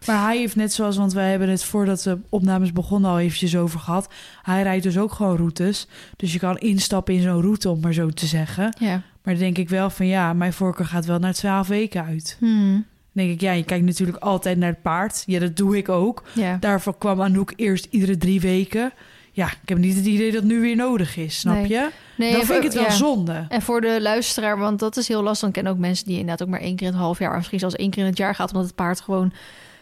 [0.06, 0.96] Maar hij heeft net zoals...
[0.96, 4.08] want wij hebben het voordat de opnames begonnen al eventjes over gehad...
[4.42, 5.88] hij rijdt dus ook gewoon routes.
[6.16, 8.76] Dus je kan instappen in zo'n route, om maar zo te zeggen.
[8.78, 9.02] Ja.
[9.22, 10.06] Maar dan denk ik wel van...
[10.06, 12.36] ja, mijn voorkeur gaat wel naar 12 weken uit.
[12.38, 12.72] Hmm.
[13.12, 15.22] Dan denk ik, ja, je kijkt natuurlijk altijd naar het paard.
[15.26, 16.22] Ja, dat doe ik ook.
[16.32, 16.56] Ja.
[16.60, 18.92] Daarvoor kwam Anouk eerst iedere drie weken.
[19.40, 21.68] Ja, ik heb niet het idee dat het nu weer nodig is, snap Nee.
[21.68, 21.88] je?
[22.16, 22.90] Nee, Dan vind ik het wel ja.
[22.90, 23.46] zonde.
[23.48, 25.48] En voor de luisteraar, want dat is heel lastig.
[25.48, 27.30] Ik ken ook mensen die inderdaad ook maar één keer in het half jaar...
[27.30, 28.48] of misschien zelfs één keer in het jaar gaat...
[28.52, 29.32] omdat het paard gewoon...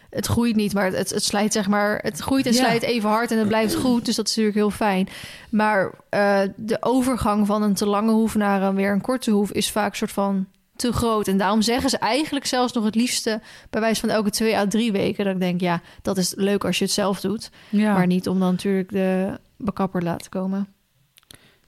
[0.09, 1.99] Het groeit niet, maar het, het slijt zeg maar...
[2.03, 2.57] Het groeit en Ja.
[2.57, 4.05] slijt even hard en het blijft goed.
[4.05, 5.07] Dus dat is natuurlijk heel fijn.
[5.49, 9.51] Maar eh, de overgang van een te lange hoef naar een weer een korte hoef...
[9.51, 10.45] is vaak een soort van
[10.79, 11.27] te groot.
[11.27, 13.41] En daarom zeggen ze eigenlijk zelfs nog het liefste...
[13.69, 15.25] bij wijze van elke twee à drie weken.
[15.25, 17.49] Dat ik denk, ja, dat is leuk als je het zelf doet.
[17.69, 17.93] Ja.
[17.93, 20.67] Maar niet om dan natuurlijk de bekapper laten komen.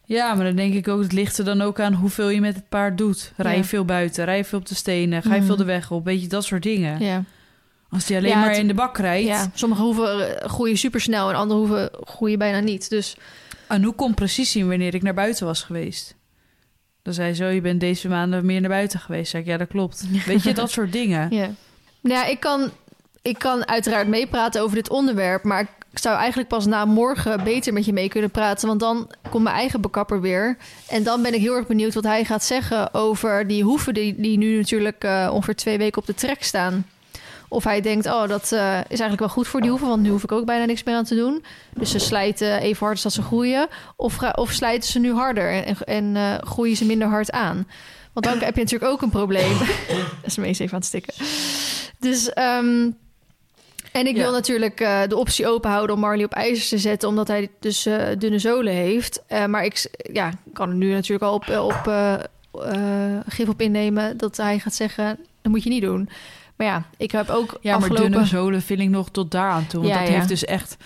[0.06, 2.56] ja, maar dan denk ik ook, het ligt er dan ook aan hoeveel je met
[2.56, 3.34] het paard doet.
[3.38, 3.64] Rij je Ja.
[3.64, 5.46] veel buiten, rij je veel op de stenen, ga je Mhm.
[5.46, 7.00] veel de weg op, weet je, dat soort dingen.
[7.04, 7.24] Ja.
[7.90, 9.28] Als die alleen Ja, maar het- in de bak rijdt.
[9.28, 12.90] Ja, sommige hoeven eh, groeien supersnel en andere hoeven groeien bijna niet.
[12.90, 13.18] Dus
[13.68, 16.16] Anouk kon precies zien wanneer ik naar buiten was geweest.
[17.04, 19.32] Dan zei ze, oh, je bent deze maanden meer naar buiten geweest.
[19.32, 20.06] Zeg ik, ja, dat klopt.
[20.26, 21.36] Weet je, dat soort dingen.
[21.36, 21.50] ja.
[22.02, 22.70] Nou ja, ik kan,
[23.22, 27.44] ik kan uiteraard meepraten over dit onderwerp, maar ik ik zou eigenlijk pas na morgen
[27.44, 28.68] beter met je mee kunnen praten.
[28.68, 30.58] Want dan komt mijn eigen bekapper weer.
[30.88, 34.16] En dan ben ik heel erg benieuwd wat hij gaat zeggen over die hoeven die,
[34.22, 36.86] die nu natuurlijk uh, ongeveer twee weken op de trek staan.
[37.52, 40.10] Of hij denkt, oh, dat uh, is eigenlijk wel goed voor die hoeven, want nu
[40.10, 41.44] hoef ik ook bijna niks meer aan te doen.
[41.74, 43.68] Dus ze slijten even hard als dat ze groeien.
[43.96, 47.68] Of, of slijten ze nu harder en, en uh, groeien ze minder hard aan.
[48.14, 49.58] Want dan heb je natuurlijk ook een probleem.
[50.22, 51.14] dat is me eens even aan het stikken.
[52.00, 52.98] Dus um,
[53.92, 57.10] en ik wil natuurlijk uh, de optie open houden om Marley op ijzers te zetten,
[57.10, 59.22] omdat hij dus uh, dunne zolen heeft.
[59.30, 61.94] Uh, maar ik ja, kan er nu natuurlijk al op, op
[63.28, 66.10] gif op innemen dat hij gaat zeggen: dat moet je niet doen.
[66.62, 67.58] Maar ja, ik heb ook.
[67.62, 68.04] Ja, afgelopen...
[68.04, 69.82] maar dunne zolen vind ik nog tot daar aan toe.
[69.82, 70.14] Want Ja, dat ja.
[70.14, 70.78] heeft dus echt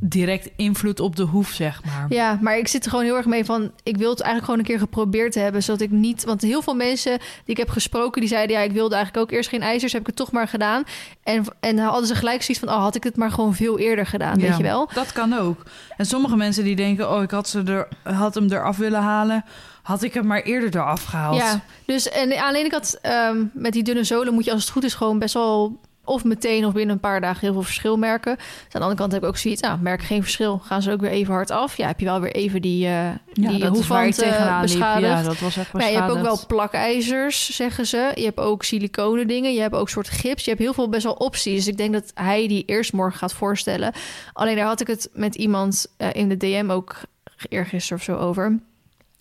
[0.00, 2.06] direct invloed op de hoef, zeg maar.
[2.08, 3.72] Ja, maar ik zit er gewoon heel erg mee van...
[3.82, 5.62] ik wil het eigenlijk gewoon een keer geprobeerd hebben...
[5.62, 6.24] zodat ik niet...
[6.24, 8.20] want heel veel mensen die ik heb gesproken...
[8.20, 9.92] die zeiden, ja, ik wilde eigenlijk ook eerst geen ijzers...
[9.92, 10.82] heb ik het toch maar gedaan.
[11.22, 12.74] En, en hadden ze gelijk zoiets van...
[12.74, 14.90] oh, had ik het maar gewoon veel eerder gedaan, weet je wel?
[14.94, 15.62] Dat kan ook.
[15.96, 17.10] En sommige mensen die denken...
[17.10, 19.44] oh, ik had, ze er, had hem eraf willen halen...
[19.82, 21.36] had ik hem maar eerder eraf gehaald.
[21.36, 22.98] Ja, dus en aan de ene kant...
[23.02, 24.94] Um, met die dunne zolen moet je als het goed is...
[24.94, 28.36] gewoon best wel of meteen of binnen een paar dagen heel veel verschil merken.
[28.36, 30.58] Dus aan de andere kant heb ik ook zoiets, nou, merk geen verschil.
[30.58, 31.76] Gaan ze ook weer even hard af.
[31.76, 35.06] Ja, heb je wel weer even die, uh, die ja, dat hoefwand uh, beschadigd.
[35.06, 38.12] Ja, dat was echt maar ja, je hebt ook wel plakijzers, zeggen ze.
[38.14, 39.54] Je hebt ook siliconen dingen.
[39.54, 40.44] Je hebt ook soort gips.
[40.44, 41.56] Je hebt heel veel best wel opties.
[41.56, 43.92] Dus ik denk dat hij die eerst morgen gaat voorstellen.
[44.32, 47.00] Alleen daar had ik het met iemand uh, in de DM ook
[47.48, 48.60] eergisteren of zo over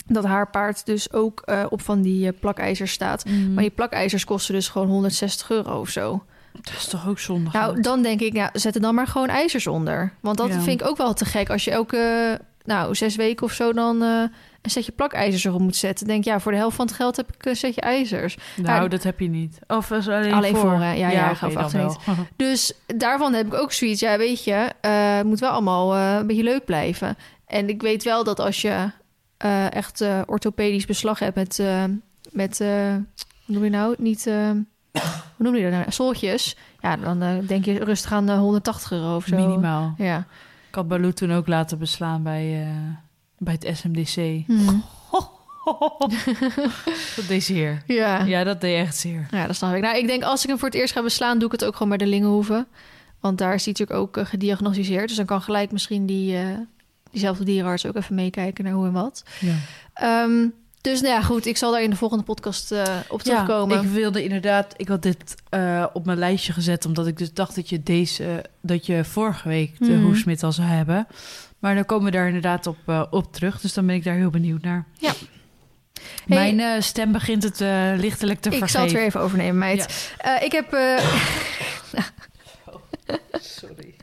[0.07, 3.25] dat haar paard dus ook uh, op van die uh, plakijzers staat.
[3.25, 3.53] Mm.
[3.53, 6.23] Maar die plakijzers kosten dus gewoon 160 euro of zo.
[6.61, 7.49] Dat is toch ook zonde?
[7.53, 10.13] Nou, dan denk ik, nou, zet er dan maar gewoon ijzers onder.
[10.19, 10.59] Want dat ja.
[10.59, 11.49] vind ik ook wel te gek.
[11.49, 14.23] Als je elke, nou, zes weken of zo dan uh,
[14.61, 16.07] een setje plakijzers erop moet zetten.
[16.07, 18.37] Denk ja, voor de helft van het geld heb ik een setje ijzers.
[18.55, 19.59] Nou, dat heb je niet.
[19.67, 20.69] Of is alleen, alleen voor?
[20.69, 21.37] voor ja, ja,
[21.73, 21.97] niet.
[22.35, 23.99] Dus daarvan heb ik ook zoiets.
[23.99, 27.17] Ja, weet je, uh, het moet wel allemaal uh, een beetje leuk blijven.
[27.47, 28.91] En ik weet wel dat als je
[29.45, 31.61] uh, echt orthopedisch beslag hebt met,
[32.31, 33.05] met hoe
[33.45, 35.91] noem je nou, niet hoe noem je dat nou?
[35.91, 36.55] Zooltjes.
[36.81, 39.35] Ja, dan denk je rustig aan uh, 180 euro of zo.
[39.35, 39.93] Minimaal.
[39.97, 40.17] Ja.
[40.69, 42.67] Ik had Baloo toen ook laten beslaan bij,
[43.37, 44.43] bij het SMDC.
[44.45, 44.83] Hmm.
[47.15, 47.83] dat deed zeer.
[47.85, 48.23] Ja.
[48.23, 49.27] ja, dat deed echt zeer.
[49.31, 49.81] Ja, dat snap ik.
[49.81, 51.73] Nou, ik denk als ik hem voor het eerst ga beslaan, doe ik het ook
[51.73, 52.67] gewoon bij de Lingenhoeven.
[53.19, 55.07] Want daar is hij natuurlijk ook gediagnosticeerd.
[55.07, 56.57] Dus dan kan gelijk misschien die, uh,
[57.11, 59.23] diezelfde dierenarts ook even meekijken naar hoe en wat.
[59.39, 60.23] Ja.
[60.23, 63.75] Um, dus nou ja, goed, ik zal daar in de volgende podcast uh, op terugkomen.
[63.75, 67.33] Ja, ik wilde inderdaad, ik had dit uh, op mijn lijstje gezet, omdat ik dus
[67.33, 71.07] dacht dat je deze, dat je vorige week de hoefsmid al zou hebben.
[71.59, 74.15] Maar dan komen we daar inderdaad op, uh, op terug, dus dan ben ik daar
[74.15, 74.85] heel benieuwd naar.
[74.99, 75.13] Ja.
[76.25, 77.59] Mijn stem begint het
[77.99, 78.69] lichtelijk te ik vergeven.
[78.69, 80.13] zal het weer even overnemen, meid.
[80.23, 80.39] Ja.
[80.39, 80.69] Ik heb...
[83.59, 83.95] Sorry.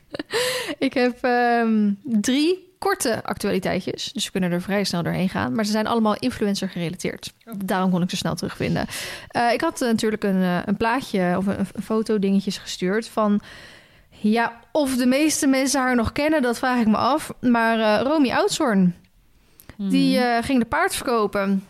[0.77, 4.13] ik heb um, drie korte actualiteitjes.
[4.13, 5.55] Dus we kunnen er vrij snel doorheen gaan.
[5.55, 7.33] Maar ze zijn allemaal influencer gerelateerd.
[7.45, 7.53] Oh.
[7.65, 8.87] Daarom kon ik ze snel terugvinden.
[9.35, 13.07] Uh, ik had uh, natuurlijk een, uh, een plaatje of een, een foto dingetjes gestuurd
[13.07, 13.41] van...
[14.21, 17.31] Ja, of de meeste mensen haar nog kennen, dat vraag ik me af.
[17.41, 18.95] Maar Romy Oudshoorn,
[19.77, 19.89] mm.
[19.89, 21.65] die uh, ging de paard verkopen.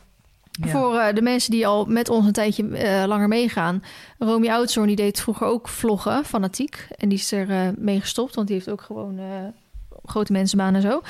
[0.52, 0.68] Ja.
[0.68, 3.84] Voor uh, de mensen die al met ons een tijdje uh, langer meegaan.
[4.18, 6.88] Romy Oudshoorn die deed vroeger ook vloggen, fanatiek.
[6.98, 9.20] En die is er uh, mee gestopt, want die heeft ook gewoon
[10.10, 11.02] grote mensenbaan en zo.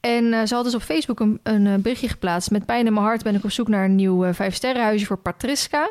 [0.00, 2.50] En uh, ze had dus op Facebook een, een berichtje geplaatst.
[2.50, 5.18] Met pijn in mijn hart ben ik op zoek naar een nieuw uh, vijfsterrenhuisje voor
[5.18, 5.90] Patriska.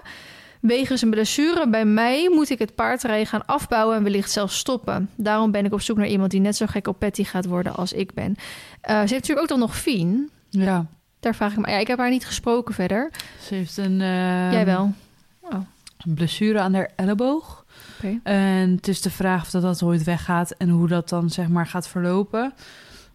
[0.59, 5.09] Wegens een blessure bij mij moet ik het paardrijden gaan afbouwen en wellicht zelfs stoppen.
[5.15, 7.75] Daarom ben ik op zoek naar iemand die net zo gek op Patty gaat worden
[7.75, 8.35] als ik ben.
[8.35, 8.37] Uh,
[8.81, 10.29] ze heeft natuurlijk ook dan nog Fien.
[10.49, 10.85] Ja.
[11.19, 11.69] Daar vraag ik me.
[11.69, 13.11] Ja, ik heb haar niet gesproken verder.
[13.41, 13.99] Ze heeft een.
[13.99, 14.93] Uh, Jij wel.
[15.41, 15.53] Oh.
[15.97, 17.64] Een blessure aan haar elleboog.
[17.97, 18.19] Okay.
[18.23, 21.47] En het is de vraag of dat, dat ooit weggaat en hoe dat dan zeg
[21.47, 22.53] maar gaat verlopen.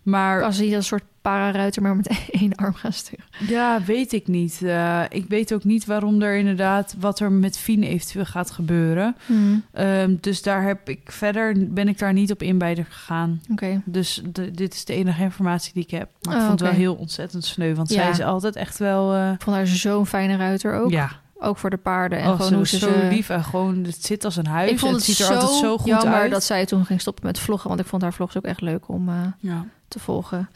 [0.03, 3.24] Maar als hij een soort pararuiter maar met één arm gaan sturen.
[3.49, 4.61] Ja, weet ik niet.
[4.62, 9.16] Uh, ik weet ook niet waarom er inderdaad wat er met Fien eventueel gaat gebeuren.
[9.26, 9.64] Hmm.
[9.78, 13.41] Um, dus daar heb ik verder ben ik daar niet op in bij gegaan.
[13.43, 13.53] Oké.
[13.53, 13.81] Okay.
[13.85, 16.11] Dus de, dit is de enige informatie die ik heb.
[16.22, 17.95] Maar ik oh, vond het wel heel ontzettend sneu, want ja.
[17.95, 19.14] zij is altijd echt wel.
[19.14, 19.33] Uh...
[19.33, 20.91] Ik vond haar zo'n fijne ruiter ook.
[20.91, 21.20] Ja.
[21.43, 22.18] Ook voor de paarden.
[22.18, 23.07] En oh, gewoon ze hoe ze zo ze...
[23.11, 24.70] lief en gewoon het zit als een huis.
[24.70, 26.30] Ik vond het, het ziet er altijd zo goed jammer uit.
[26.30, 28.88] dat zij toen ging stoppen met vloggen, want ik vond haar vlogs ook echt leuk
[28.88, 29.64] om uh, ja.
[29.88, 30.51] te volgen.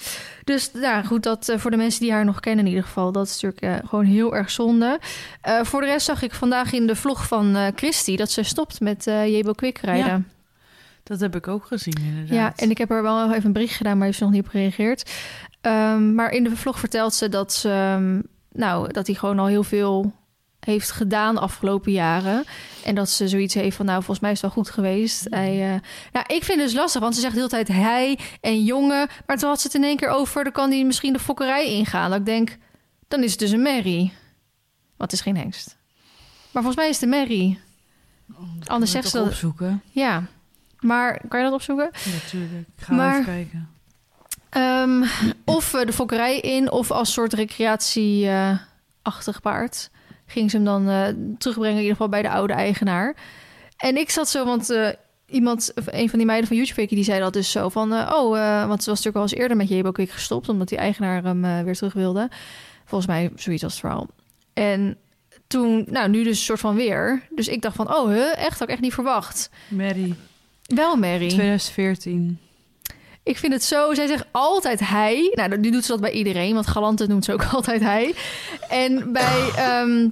[0.44, 3.12] Dus ja, goed, dat uh, voor de mensen die haar nog kennen in ieder geval,
[3.12, 4.98] dat is natuurlijk uh, gewoon heel erg zonde.
[5.62, 9.04] Voor de rest zag ik vandaag in de vlog van Christy dat ze stopt met
[9.04, 10.06] Jebo Quick rijden.
[10.06, 10.22] Ja.
[11.02, 12.34] Dat heb ik ook gezien, inderdaad.
[12.34, 14.44] Ja, en ik heb er wel even een bericht gedaan, maar heeft ze nog niet
[14.44, 15.12] op gereageerd.
[15.60, 18.22] Um, maar in de vlog vertelt ze dat ze, um,
[18.52, 20.12] nou, dat hij gewoon al heel veel
[20.64, 22.44] heeft gedaan de afgelopen jaren.
[22.84, 25.26] En dat ze zoiets heeft van, nou, volgens mij is het wel goed geweest.
[25.30, 25.80] Hij, uh,
[26.12, 29.08] nou, ik vind het dus lastig, want ze zegt de hele tijd hij en jongen.
[29.26, 31.66] Maar toen had ze het in één keer over, dan kan hij misschien de fokkerij
[31.66, 32.10] ingaan.
[32.10, 32.56] Dat ik denk,
[33.08, 34.12] dan is het dus een merrie.
[34.96, 35.76] Wat is geen hengst.
[36.50, 37.60] Maar volgens mij is het een merrie.
[38.32, 39.26] Oh, Anders zegt ze dat...
[39.26, 39.82] opzoeken.
[39.90, 40.22] Ja,
[40.80, 41.90] maar kan je dat opzoeken?
[42.22, 42.66] Natuurlijk.
[42.76, 43.68] Ik ga Maar- even kijken.
[44.50, 45.04] Ehm,
[45.44, 49.90] of eh, de fokkerij in, of als soort recreatieachtig paard.
[50.34, 51.06] Ging ze hem dan eh,
[51.38, 53.16] terugbrengen, in ieder geval bij de oude eigenaar.
[53.76, 54.88] En ik zat zo, want eh,
[55.26, 57.92] iemand, een van die meiden van YouTube die zei dat dus zo van...
[57.92, 60.48] eh, oh, want ze was natuurlijk al eens eerder met Jebo Quick gestopt...
[60.48, 62.30] omdat die eigenaar hem weer terug wilde.
[62.84, 64.06] Volgens mij zoiets als het verhaal.
[64.52, 64.96] En
[65.46, 67.22] toen, nou, nu dus een soort van weer.
[67.30, 68.58] Dus ik dacht van, oh, huh, echt?
[68.58, 69.50] Had ik echt niet verwacht.
[69.68, 70.14] Mary,
[70.66, 71.28] Wel, Mary.
[71.28, 72.38] 2014.
[73.24, 73.94] Ik vind het zo.
[73.94, 75.32] Zij zegt altijd hij.
[75.34, 78.14] Nou, nu doet ze dat bij iedereen, want Galante noemt ze ook altijd hij.
[78.68, 79.50] En bij.
[79.56, 80.08] ehm,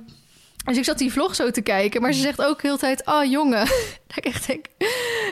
[0.64, 3.04] dus ik zat die vlog zo te kijken, maar ze zegt ook heel de tijd:
[3.04, 3.66] Ah, jongen.
[4.06, 4.66] Dat ik echt denk: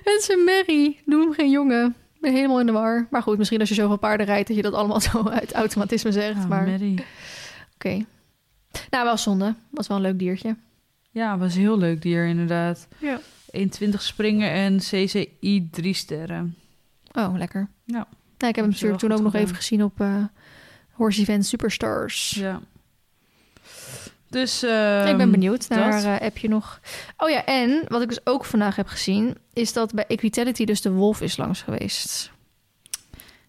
[0.05, 1.01] Het is een merrie.
[1.05, 1.87] Doe hem geen jongen.
[2.15, 3.07] Ik ben helemaal in de war.
[3.11, 6.13] Maar goed, misschien als je zoveel paarden rijdt, dat je dat allemaal zo uit automatisme
[6.13, 6.41] zegt.
[6.41, 6.69] Ja, maar
[7.75, 8.05] oké.
[8.91, 9.55] Nou, wel zonde.
[9.71, 10.57] Was wel een leuk diertje.
[11.11, 12.89] Ja, was een heel leuk dier inderdaad.
[12.99, 13.21] Ja.
[13.51, 16.55] 21 springen en CCI 3 sterren.
[17.13, 17.69] Oh, lekker.
[17.85, 17.95] Ja.
[17.95, 18.07] Nou, ik
[18.39, 20.25] heb hem Heb je natuurlijk toen ook nog even gezien op eh
[20.91, 22.31] Horse Event Superstars.
[22.31, 22.61] Ja.
[24.29, 26.05] Dus ik ben ehm, benieuwd naar dat.
[26.05, 26.81] eh appje nog.
[27.17, 29.37] Oh ja, en wat ik dus ook vandaag heb gezien...
[29.53, 32.31] is dat bij Equitality dus de wolf is langs geweest.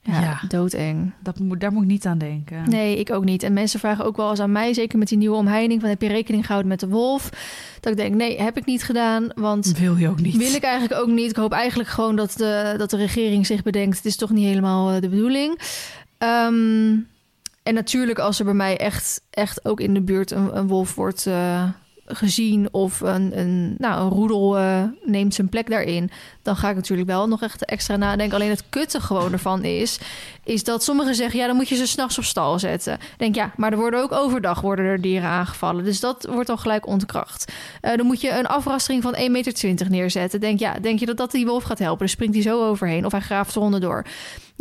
[0.04, 0.39] Ja, Ja.
[0.47, 1.12] doodeng.
[1.24, 2.70] Dat moet, daar moet ik niet aan denken.
[2.70, 3.43] Nee, ik ook niet.
[3.43, 4.74] En mensen vragen ook wel eens aan mij...
[4.74, 5.82] zeker met die nieuwe omheining...
[5.82, 7.30] van heb je rekening gehouden met de wolf?
[7.80, 9.28] Dat ik denk, nee, heb ik niet gedaan.
[9.36, 10.38] Want Wil je ook niet.
[10.38, 11.30] wil ik eigenlijk ook niet.
[11.30, 13.95] Ik hoop eigenlijk gewoon dat de, dat de regering zich bedenkt...
[13.97, 15.60] het is toch niet helemaal eh, de bedoeling.
[16.18, 16.95] Ehm,
[17.64, 20.95] en natuurlijk als er bij mij echt, echt ook in de buurt een, een wolf
[20.95, 21.64] wordt eh,
[22.14, 22.68] gezien...
[22.72, 26.12] of een, een, nou, een roedel eh, neemt zijn plek daarin...
[26.41, 28.36] dan ga ik natuurlijk wel nog echt extra nadenken.
[28.36, 29.99] Alleen het kutte gewoon ervan is...
[30.43, 32.97] is dat sommigen zeggen, ja, dan moet je ze s'nachts op stal zetten.
[33.18, 35.84] Denk, ja, maar er worden ook overdag worden er dieren aangevallen.
[35.84, 37.51] Dus dat wordt dan gelijk ontkracht.
[37.82, 40.39] Eh, dan moet je een afrastering van 1,20 meter neerzetten.
[40.39, 41.99] Denk, ja, denk je dat dat die wolf gaat helpen?
[41.99, 44.05] Dan springt hij zo overheen of hij graaft de ronde door.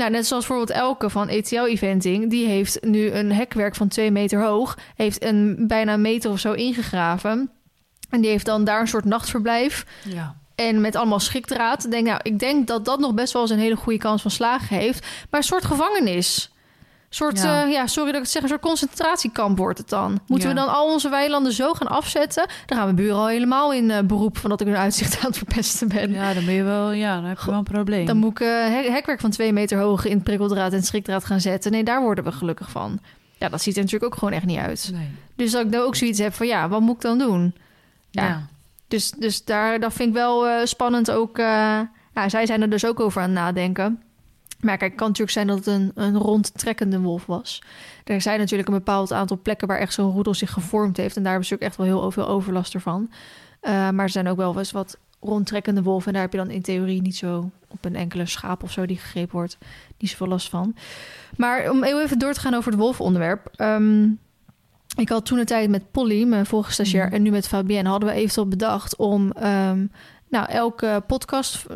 [0.01, 2.31] Nou, net zoals bijvoorbeeld Elke van ETL Eventing.
[2.31, 4.79] Die heeft nu een hekwerk van 2 meter hoog.
[4.97, 7.51] Heeft een bijna een meter of zo ingegraven.
[8.11, 9.87] En die heeft dan daar een soort nachtverblijf.
[10.05, 10.37] Ja.
[10.55, 11.85] En met allemaal schrikdraad.
[11.85, 14.23] Ik Denk, nou, ik denk dat dat nog best wel eens een hele goede kans
[14.23, 15.07] van slagen heeft.
[15.31, 16.53] Maar een soort gevangenis.
[17.11, 17.61] Een soort, Ja.
[17.61, 17.67] ja.
[17.67, 20.21] ja, sorry dat ik het zeg, een soort concentratiekamp wordt het dan.
[20.27, 20.55] Moeten Ja.
[20.55, 22.47] we dan al onze weilanden zo gaan afzetten?
[22.67, 25.27] Dan gaan mijn buren al helemaal in eh, beroep van dat ik hun uitzicht aan
[25.27, 26.13] het verpesten ben.
[26.13, 28.07] ja, dan ben je wel, ja, dan heb je wel een probleem.
[28.07, 31.41] Dan moet ik eh, hek- hekwerk van twee meter hoog in prikkeldraad en schrikdraad gaan
[31.41, 31.73] zetten.
[31.73, 32.99] Nee, daar worden we gelukkig van.
[33.39, 34.91] Ja, dat ziet er natuurlijk ook gewoon echt niet uit.
[34.93, 35.09] Nee.
[35.37, 37.55] Dus dat ik dan ook zoiets heb van, ja, wat moet ik dan doen?
[38.11, 38.25] Ja.
[38.27, 38.47] Ja.
[38.89, 41.39] Dus, dus daar, dat vind ik wel eh, spannend ook.
[41.39, 41.45] eh,
[42.15, 44.03] ja, zij zijn er dus ook over aan het nadenken.
[44.61, 47.63] Maar kijk, het kan natuurlijk zijn dat het een, een rondtrekkende wolf was.
[48.05, 51.17] Er zijn natuurlijk een bepaald aantal plekken waar echt zo'n roedel zich gevormd heeft.
[51.17, 53.11] En daar hebben ze ook echt wel heel veel overlast ervan.
[53.61, 56.07] Eh, maar er zijn ook wel eens wat rondtrekkende wolven.
[56.07, 58.87] En daar heb je dan in theorie niet zo op een enkele schaap of zo
[58.87, 59.59] die gegrepen wordt.
[59.99, 60.75] Niet zoveel last van.
[61.37, 63.51] Maar om even door te gaan over het wolfonderwerp.
[63.57, 64.03] Ehm,
[64.97, 67.15] ik had toen een tijd met Polly, mijn vorige stagiair, Mhm.
[67.15, 69.87] en nu met Fabienne hadden we eventueel bedacht om ehm,
[70.31, 71.67] nou, elke podcast,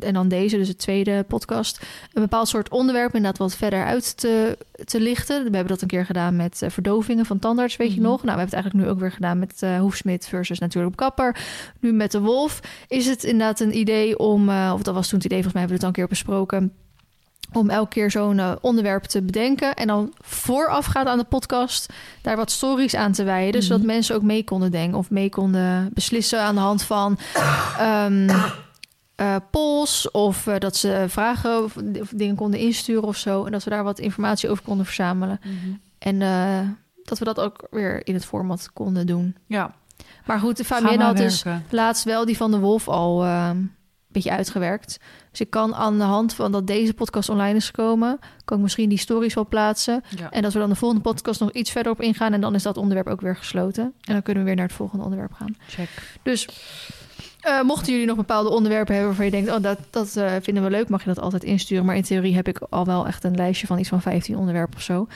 [0.00, 1.80] en dan deze, dus de tweede podcast,
[2.12, 5.36] een bepaald soort onderwerp inderdaad wat verder uit te, te lichten.
[5.36, 8.08] We hebben dat een keer gedaan met eh, verdovingen van tandarts, weet je Mhm.
[8.08, 8.22] nog?
[8.22, 11.36] Nou, we hebben het eigenlijk nu ook weer gedaan met eh Hoefsmid versus natuurlijk kapper.
[11.80, 12.60] Nu met de wolf.
[12.88, 15.62] Is het inderdaad een idee om, eh, of dat was toen het idee, volgens mij
[15.62, 16.72] hebben we het al een keer besproken,
[17.56, 21.92] om elke keer zo'n eh, onderwerp te bedenken en dan voorafgaand aan de podcast
[22.22, 23.62] daar wat stories aan te wijden, Mhm.
[23.62, 27.18] zodat mensen ook mee konden denken of mee konden beslissen aan de hand van
[27.78, 28.28] ehm
[29.14, 33.52] eh, polls of eh, dat ze vragen of, of dingen konden insturen of zo en
[33.52, 35.74] dat we daar wat informatie over konden verzamelen Mhm.
[35.98, 36.18] en
[37.04, 39.36] dat we dat ook weer in het format konden doen.
[39.46, 39.72] Ja,
[40.24, 43.72] Maar goed, Fabienne had dus laatst wel die van de Wolf al eh, een
[44.14, 44.98] beetje uitgewerkt.
[45.30, 48.62] Dus ik kan aan de hand van dat deze podcast online is gekomen, kan ik
[48.62, 50.02] misschien die stories wel plaatsen.
[50.16, 50.30] Ja.
[50.30, 52.32] En dat we dan de volgende podcast nog iets verder op ingaan.
[52.32, 53.84] En dan is dat onderwerp ook weer gesloten.
[53.84, 55.56] En dan kunnen we weer naar het volgende onderwerp gaan.
[55.68, 55.88] Check.
[56.22, 56.48] Dus
[57.40, 60.62] eh, mochten jullie nog bepaalde onderwerpen hebben waarvan je denkt, oh, dat, dat eh, vinden
[60.62, 61.84] we leuk, mag je dat altijd insturen.
[61.84, 64.76] Maar in theorie heb ik al wel echt een lijstje van iets van 15 onderwerpen
[64.76, 65.06] of zo.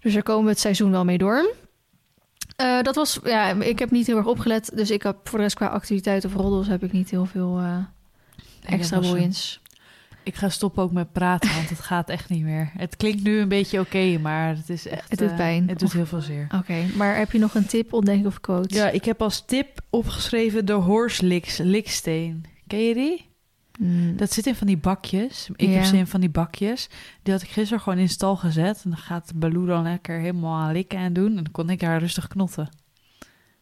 [0.00, 1.54] Dus daar komen we het seizoen wel mee door.
[2.56, 4.70] Eh, dat was, ja, ik heb niet heel erg opgelet.
[4.74, 7.60] Dus ik heb voor de rest qua activiteiten of roddels heb ik niet heel veel
[8.66, 9.60] extra boeiends.
[10.22, 12.70] Ik ga stoppen ook met praten, want het gaat echt niet meer.
[12.76, 15.10] Het klinkt nu een beetje oké, maar het is echt...
[15.10, 15.68] Het doet eh, pijn.
[15.68, 16.46] het doet Of- heel veel zeer.
[16.54, 18.74] Oké, maar heb je nog een tip, ontdenken of quote?
[18.74, 21.26] Ja, ik heb als tip opgeschreven de horse
[21.62, 22.44] liksteen.
[22.66, 23.28] Ken je die?
[23.78, 25.48] Hmm, Dat zit in van die bakjes.
[25.56, 25.74] Ik Ja.
[25.74, 26.88] heb ze in van die bakjes.
[27.22, 28.80] Die had ik gisteren gewoon in stal gezet.
[28.84, 31.28] En dan gaat Baloo dan lekker helemaal aan likken en doen.
[31.28, 32.68] En dan kon ik haar rustig knotten.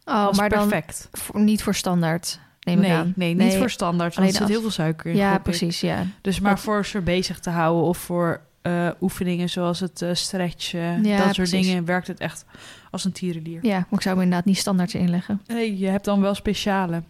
[0.05, 1.09] oh, was maar dan perfect.
[1.13, 3.12] voor- niet voor standaard, neem ik nee, aan.
[3.17, 4.15] nee, niet voor standaard.
[4.15, 5.17] Want er zit heel veel suiker in.
[5.17, 5.43] Ja, ik.
[5.43, 6.07] precies, ja.
[6.21, 10.11] Dus maar Dat- voor ze bezig te houden of voor eh, oefeningen zoals het eh,
[10.12, 11.67] stretchen, Ja, dat soort precies.
[11.67, 12.45] dingen, werkt het echt
[12.91, 13.59] als een tierendier.
[13.62, 15.41] Ja, maar ik zou hem inderdaad niet standaard inleggen.
[15.47, 17.03] Nee, je hebt dan wel speciale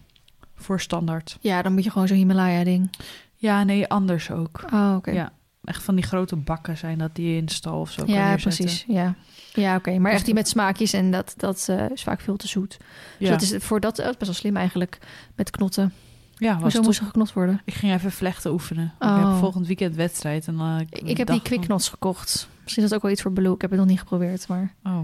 [0.55, 1.37] voor standaard.
[1.41, 2.89] Ja, dan moet je gewoon zo'n Himalaya-ding.
[3.35, 4.63] Ja, nee, anders ook.
[4.73, 5.11] Oh, oké.
[5.11, 5.31] Ja,
[5.63, 8.35] echt van die grote bakken zijn dat die je in stal of zo kan Ja,
[8.35, 8.85] precies.
[8.87, 9.15] Ja,
[9.55, 9.91] ja oké.
[9.91, 12.77] Maar Dus echt die met smaakjes en dat, dat eh, is vaak veel te zoet.
[12.77, 12.87] Dus
[13.17, 14.97] Ja, dat is voor dat eh, best wel slim eigenlijk
[15.35, 15.93] met knotten.
[16.35, 17.61] ja was Hoezo moest er geknot worden?
[17.65, 18.93] Ik ging even vlechten oefenen.
[18.99, 19.29] Ik Oh.
[19.29, 20.47] heb volgend weekend wedstrijd.
[20.47, 22.47] En, eh, Ik, ik heb die quicknots gekocht.
[22.63, 23.53] Misschien is dat ook wel iets voor Blue.
[23.53, 24.73] Ik heb het nog niet geprobeerd, maar...
[24.83, 24.99] Oh.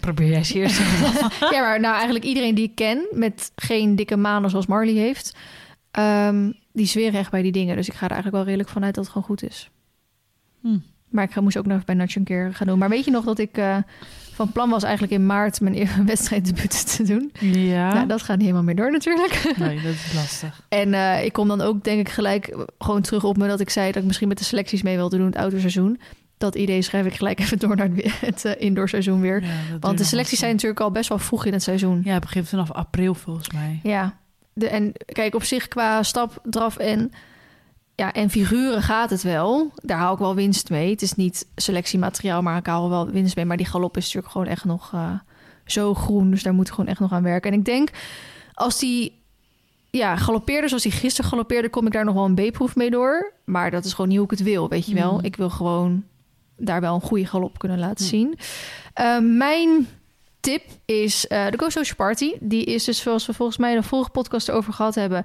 [0.00, 0.78] Probeer jij eens eerst.
[1.54, 5.36] ja, maar nou eigenlijk iedereen die ik ken met geen dikke manen zoals Marley heeft,
[5.90, 7.76] ehm, die zweren echt bij die dingen.
[7.76, 9.70] Dus ik ga er eigenlijk wel redelijk vanuit dat het gewoon goed is.
[10.60, 10.78] Hm.
[11.10, 12.78] Maar ik moest ook nog bij Natje een keer gaan doen.
[12.78, 13.76] Maar weet je nog dat ik eh,
[14.32, 17.32] van plan was eigenlijk in maart mijn eerste wedstrijddebuut te doen?
[17.40, 17.92] ja.
[17.92, 19.42] Nou, dat gaat niet helemaal meer door natuurlijk.
[19.58, 20.62] Nee, dat is lastig.
[20.68, 23.70] En eh, ik kom dan ook denk ik gelijk gewoon terug op me dat ik
[23.70, 26.00] zei dat ik misschien met de selecties mee wilde doen het autoseizoen.
[26.38, 29.42] Dat idee schrijf ik gelijk even door naar het, het eh, indoorseizoen weer.
[29.42, 29.48] Ja,
[29.80, 32.00] Want de selecties zijn natuurlijk al best wel vroeg in het seizoen.
[32.04, 33.80] Ja, het begint vanaf april volgens mij.
[33.82, 34.18] Ja,
[34.52, 37.12] de, en kijk, op zich qua stap, draf en,
[38.00, 39.70] ja, en figuren gaat het wel.
[39.74, 40.90] Daar haal ik wel winst mee.
[40.90, 43.44] Het is niet selectiemateriaal, maar ik haal wel winst mee.
[43.44, 45.12] Maar die galop is natuurlijk gewoon echt nog eh,
[45.64, 46.30] zo groen.
[46.30, 47.52] Dus daar moet ik gewoon echt nog aan werken.
[47.52, 47.90] En ik denk,
[48.54, 49.22] als die
[49.90, 51.70] ja, galoppeerde zoals die gisteren galoppeerde...
[51.70, 53.32] kom ik daar nog wel een B-proef mee door.
[53.44, 55.12] Maar dat is gewoon niet hoe ik het wil, weet je wel.
[55.12, 55.24] Mm.
[55.24, 56.04] Ik wil gewoon
[56.56, 58.10] daar wel een goede galop kunnen laten Mm.
[58.10, 58.38] zien.
[58.94, 59.88] Eh, mijn
[60.40, 62.32] tip is eh, de Go Social Party.
[62.40, 65.24] Die is dus, zoals we volgens mij de vorige podcast over gehad hebben...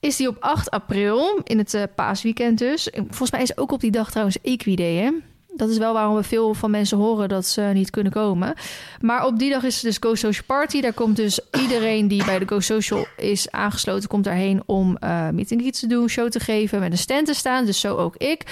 [0.00, 2.88] is die op 8 april, in het eh, paasweekend dus.
[2.94, 5.12] Volgens mij is ook op die dag trouwens Equiday?
[5.56, 8.54] Dat is wel waarom we veel van mensen horen dat ze niet kunnen komen.
[9.00, 10.80] Maar op die dag is dus Go Social Party.
[10.80, 14.08] Daar komt dus iedereen die bij de Go Social is aangesloten...
[14.08, 16.80] komt daarheen om eh meet and te doen, show te geven...
[16.80, 18.42] met een stand te staan, dus zo ook ik...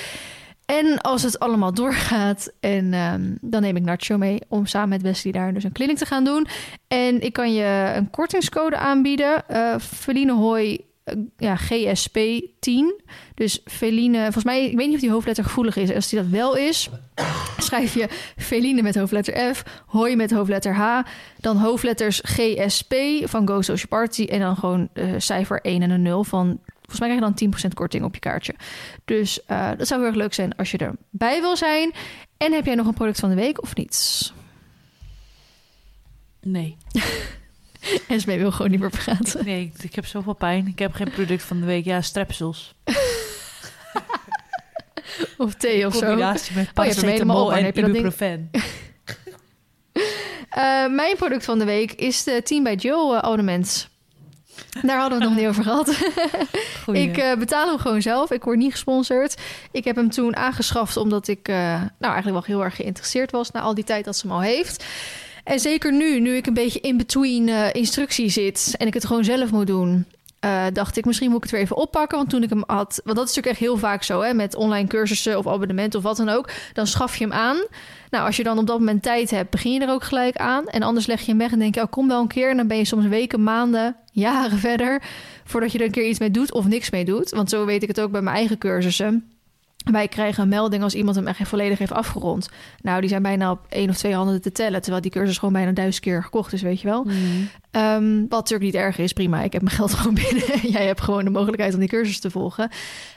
[0.73, 5.03] En als het allemaal doorgaat, en ehm, dan neem ik Nacho mee om samen met
[5.03, 6.47] Wesley daar dus een clinic te gaan doen.
[6.89, 9.49] En ik kan je een kortingscode aanbieden.
[9.49, 12.19] eh Feline Hoy, eh, ja, GSP
[12.61, 13.01] 10.
[13.35, 15.95] Dus Feline, volgens mij, ik weet niet of die hoofdletter gevoelig is.
[15.95, 16.89] Als die dat wel is,
[17.59, 21.01] schrijf je Feline met hoofdletter F, Hoy met hoofdletter H,
[21.41, 26.03] dan hoofdletters GSP van Go Social Party en dan gewoon eh, cijfer 1 en een
[26.03, 26.61] 0 van
[26.93, 28.55] Volgens mij krijg je dan 10% korting op je kaartje.
[29.05, 31.93] Dus eh, dat zou heel erg leuk zijn als je erbij wil zijn.
[32.37, 34.33] En heb jij nog een product van de week of niet?
[36.41, 36.77] Nee.
[38.09, 39.45] Esmee wil gewoon niet meer praten.
[39.45, 40.67] Nee, ik heb zoveel pijn.
[40.67, 41.85] Ik heb geen product van de week.
[41.85, 42.75] Ja, strepsils.
[45.39, 46.07] Of thee of zo.
[46.07, 48.51] Combinatie met Oh, paracetamol en heb je dat ding- ibuprofen.
[50.51, 53.89] Eh, mijn product van de week is de Team bij Jill eh, abonnement.
[54.81, 55.89] Daar hadden we het nog niet over gehad.
[57.07, 58.31] Ik eh, betaal hem gewoon zelf.
[58.31, 59.41] Ik word niet gesponsord.
[59.71, 61.57] Ik heb hem toen aangeschaft omdat ik eh,
[61.99, 64.43] nou eigenlijk wel heel erg geïnteresseerd was na al die tijd dat ze hem al
[64.43, 64.85] heeft.
[65.45, 69.07] En zeker nu, nu ik een beetje in between eh, instructie zit en ik het
[69.07, 70.07] gewoon zelf moet doen.
[70.43, 72.19] Eh, dacht ik, misschien moet ik het weer even oppakken.
[72.19, 73.01] Want toen ik hem had...
[73.05, 74.35] Want dat is natuurlijk echt heel vaak zo, hè.
[74.35, 76.51] Met online cursussen of abonnementen of wat dan ook.
[76.73, 77.57] Dan schaf je hem aan.
[78.11, 80.67] Nou, als je dan op dat moment tijd hebt, begin je er ook gelijk aan.
[80.67, 82.51] En anders leg je hem weg en denk je, oh, kom wel een keer.
[82.51, 85.03] En dan ben je soms weken, maanden, jaren verder...
[85.45, 87.31] voordat je er een keer iets mee doet of niks mee doet.
[87.31, 89.33] Want zo weet ik het ook bij mijn eigen cursussen.
[89.91, 92.49] Wij krijgen een melding als iemand hem echt volledig heeft afgerond.
[92.83, 94.81] Nou, die zijn bijna op één of twee handen te tellen...
[94.81, 97.05] terwijl die cursus gewoon bijna duizend keer gekocht is, weet je wel.
[97.05, 97.49] Mm.
[97.71, 99.43] Ehm, wat natuurlijk niet erg is, prima.
[99.43, 100.71] Ik heb mijn geld gewoon binnen.
[100.71, 102.69] Jij hebt gewoon de mogelijkheid om die cursus te volgen.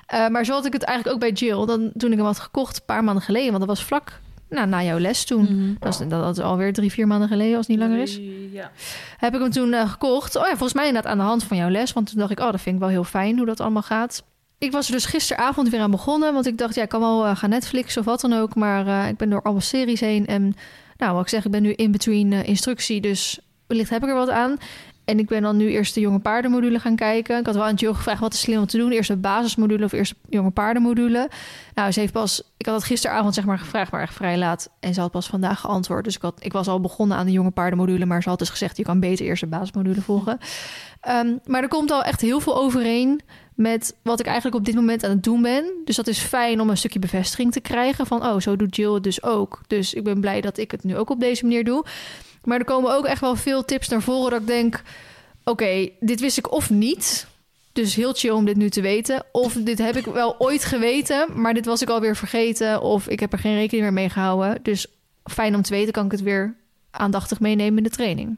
[0.06, 1.66] Eh, maar zo had ik het eigenlijk ook bij Jill.
[1.66, 3.52] Dan, toen ik hem had gekocht, een paar maanden geleden.
[3.52, 5.44] Want dat was vlak nou, na jouw les toen.
[5.44, 5.74] Mhm.
[5.80, 8.20] Dat, is, dat is alweer drie, vier maanden geleden, als het niet langer is.
[8.52, 8.72] Ja.
[9.18, 10.36] Heb ik hem toen eh, gekocht.
[10.36, 11.94] Oh ja, volgens mij inderdaad aan de hand van jouw les.
[11.94, 14.24] Want toen dacht ik, oh, dat vind ik wel heel fijn hoe dat allemaal gaat.
[14.58, 16.34] Ik was er dus gisteravond weer aan begonnen.
[16.34, 18.56] Want ik dacht, ja, ik kan wel eh, gaan Netflix of wat dan ook.
[18.56, 20.28] Maar eh, ik ben door alle series heen.
[20.28, 20.56] En
[20.98, 23.02] nou, wat ik zeg, ik ben nu in between eh, instructie.
[23.02, 24.58] Dus wellicht heb ik er wat aan.
[25.06, 27.40] En ik ben dan nu eerst de jonge paardenmodule gaan kijken.
[27.40, 28.92] Ik had wel aan Jill gevraagd wat is slim om te doen.
[28.92, 31.30] Eerst de basismodule of eerst de jonge paardenmodule.
[31.74, 32.54] Nou, ze heeft pas...
[32.58, 34.70] Ik had het gisteravond zeg maar gevraagd, maar echt vrij laat.
[34.80, 36.04] En ze had pas vandaag geantwoord.
[36.04, 38.06] Dus ik, had, ik was al begonnen aan de jonge paardenmodule.
[38.06, 40.38] Maar ze had dus gezegd, je kan beter eerst de basismodule volgen.
[41.02, 43.22] Ehm, maar er komt al echt heel veel overeen
[43.56, 45.66] met wat ik eigenlijk op dit moment aan het doen ben.
[45.86, 48.26] Dus dat is fijn om een stukje bevestiging te krijgen van...
[48.26, 49.62] oh, zo doet Jill het dus ook.
[49.68, 51.86] Dus ik ben blij dat ik het nu ook op deze manier doe.
[52.46, 54.82] Maar er komen ook echt wel veel tips naar voren dat ik denk...
[55.44, 57.28] oké, dit wist ik of niet...
[57.72, 59.24] Dus heel chill om dit nu te weten.
[59.32, 62.82] Of dit heb ik wel ooit geweten, maar dit was ik alweer vergeten.
[62.82, 64.60] Of ik heb er geen rekening meer mee gehouden.
[64.64, 64.88] Dus
[65.24, 66.56] fijn om te weten, kan ik het weer
[66.92, 68.38] aandachtig meenemen in de training.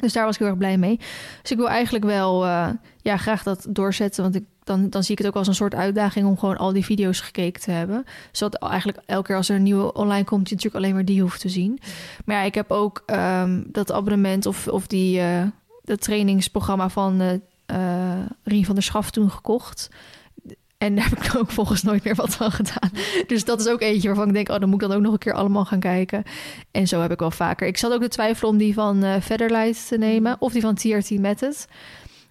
[0.00, 0.96] Dus daar was ik heel erg blij mee.
[1.42, 2.68] Dus ik wil eigenlijk wel uh,
[3.02, 4.22] ja, graag dat doorzetten.
[4.22, 6.72] Want ik, dan, dan zie ik het ook als een soort uitdaging om gewoon al
[6.72, 8.04] die video's gekeken te hebben.
[8.32, 11.20] Zodat eigenlijk elke keer als er een nieuwe online komt, je natuurlijk alleen maar die
[11.20, 11.78] hoeft te zien.
[12.24, 15.42] Maar ja, ik heb ook um, dat abonnement of, of die, uh,
[15.84, 17.32] dat trainingsprogramma van uh,
[18.44, 19.90] Rien van der Schaf toen gekocht.
[20.80, 22.90] En daar heb ik ook volgens nooit meer wat van gedaan.
[23.26, 25.12] Dus dat is ook eentje waarvan ik denk, oh, dan moet ik dan ook nog
[25.12, 26.22] een keer allemaal gaan kijken.
[26.70, 27.66] En zo heb ik wel vaker.
[27.66, 30.74] Ik zat ook de twijfel om die van uh, Featherlight te nemen of die van
[30.74, 31.66] TRT Method.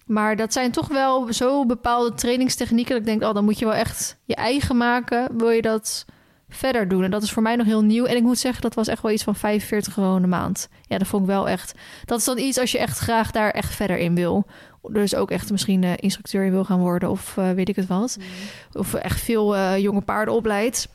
[0.06, 3.64] Maar dat zijn toch wel zo bepaalde trainingstechnieken dat ik denk, oh, dan moet je
[3.64, 5.28] wel echt je eigen maken.
[5.36, 6.04] Wil je dat
[6.48, 7.04] verder doen?
[7.04, 8.04] En dat is voor mij nog heel nieuw.
[8.04, 10.68] En ik moet zeggen, dat was echt wel iets van 45 euro een maand.
[10.82, 11.74] Ja, dat vond ik wel echt.
[12.04, 14.46] Dat is dan iets als je echt graag daar echt verder in wil
[14.82, 17.86] dus ook echt misschien uh, instructeur in wil gaan worden of uh, weet ik het
[17.86, 18.16] wat.
[18.18, 18.80] Mm.
[18.80, 20.88] Of echt veel uh, jonge paarden opleidt.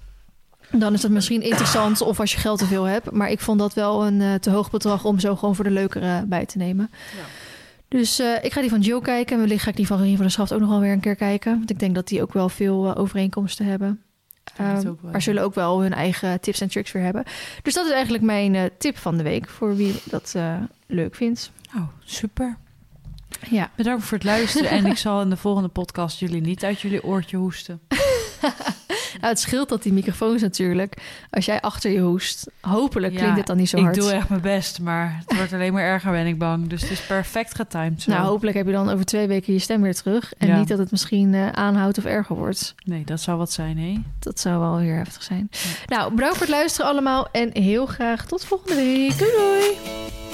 [0.72, 3.12] Dan is dat misschien interessant of als je geld te veel hebt.
[3.12, 6.26] Maar ik vond dat wel een te hoog bedrag om zo gewoon voor de leukere
[6.26, 6.90] bij te nemen.
[6.92, 7.24] Ja.
[7.88, 9.36] Dus ik ga die van Jill kijken.
[9.36, 11.00] En wellicht ga ik die van Rien van der Schaft ook nog wel weer een
[11.00, 11.58] keer kijken.
[11.58, 14.02] Want ik denk dat die ook wel veel overeenkomsten hebben.
[14.62, 17.24] Um, maar zullen ook wel hun eigen tips en tricks weer hebben.
[17.62, 19.50] Dus dat is eigenlijk mijn tip van de week.
[19.50, 20.36] Voor wie dat
[20.88, 21.52] leuk vindt.
[21.76, 22.58] Oh, super.
[23.50, 23.72] Ja.
[23.76, 24.70] Bedankt voor het luisteren.
[24.70, 27.82] en ik zal in de volgende podcast jullie niet uit jullie oortje hoesten.
[29.22, 30.98] nou, het scheelt dat die microfoons natuurlijk.
[31.30, 33.96] Als jij achter je hoest, hopelijk klinkt het dan niet zo hard.
[33.96, 36.68] Ik doe echt mijn best, maar het wordt alleen maar erger, ben ik bang.
[36.68, 38.02] Dus het is perfect getimed.
[38.02, 38.12] Zo.
[38.12, 40.34] Nou, hopelijk heb je dan over twee weken je stem weer terug.
[40.38, 42.76] En niet dat het misschien uh, aanhoudt of erger wordt.
[42.84, 44.02] Nee, dat zou wat zijn, hè?
[44.20, 45.50] Dat zou wel heel heftig zijn.
[45.86, 47.28] Nou, bedankt voor het luisteren allemaal.
[47.32, 49.18] En heel graag tot volgende week.
[49.18, 50.25] Doei doei!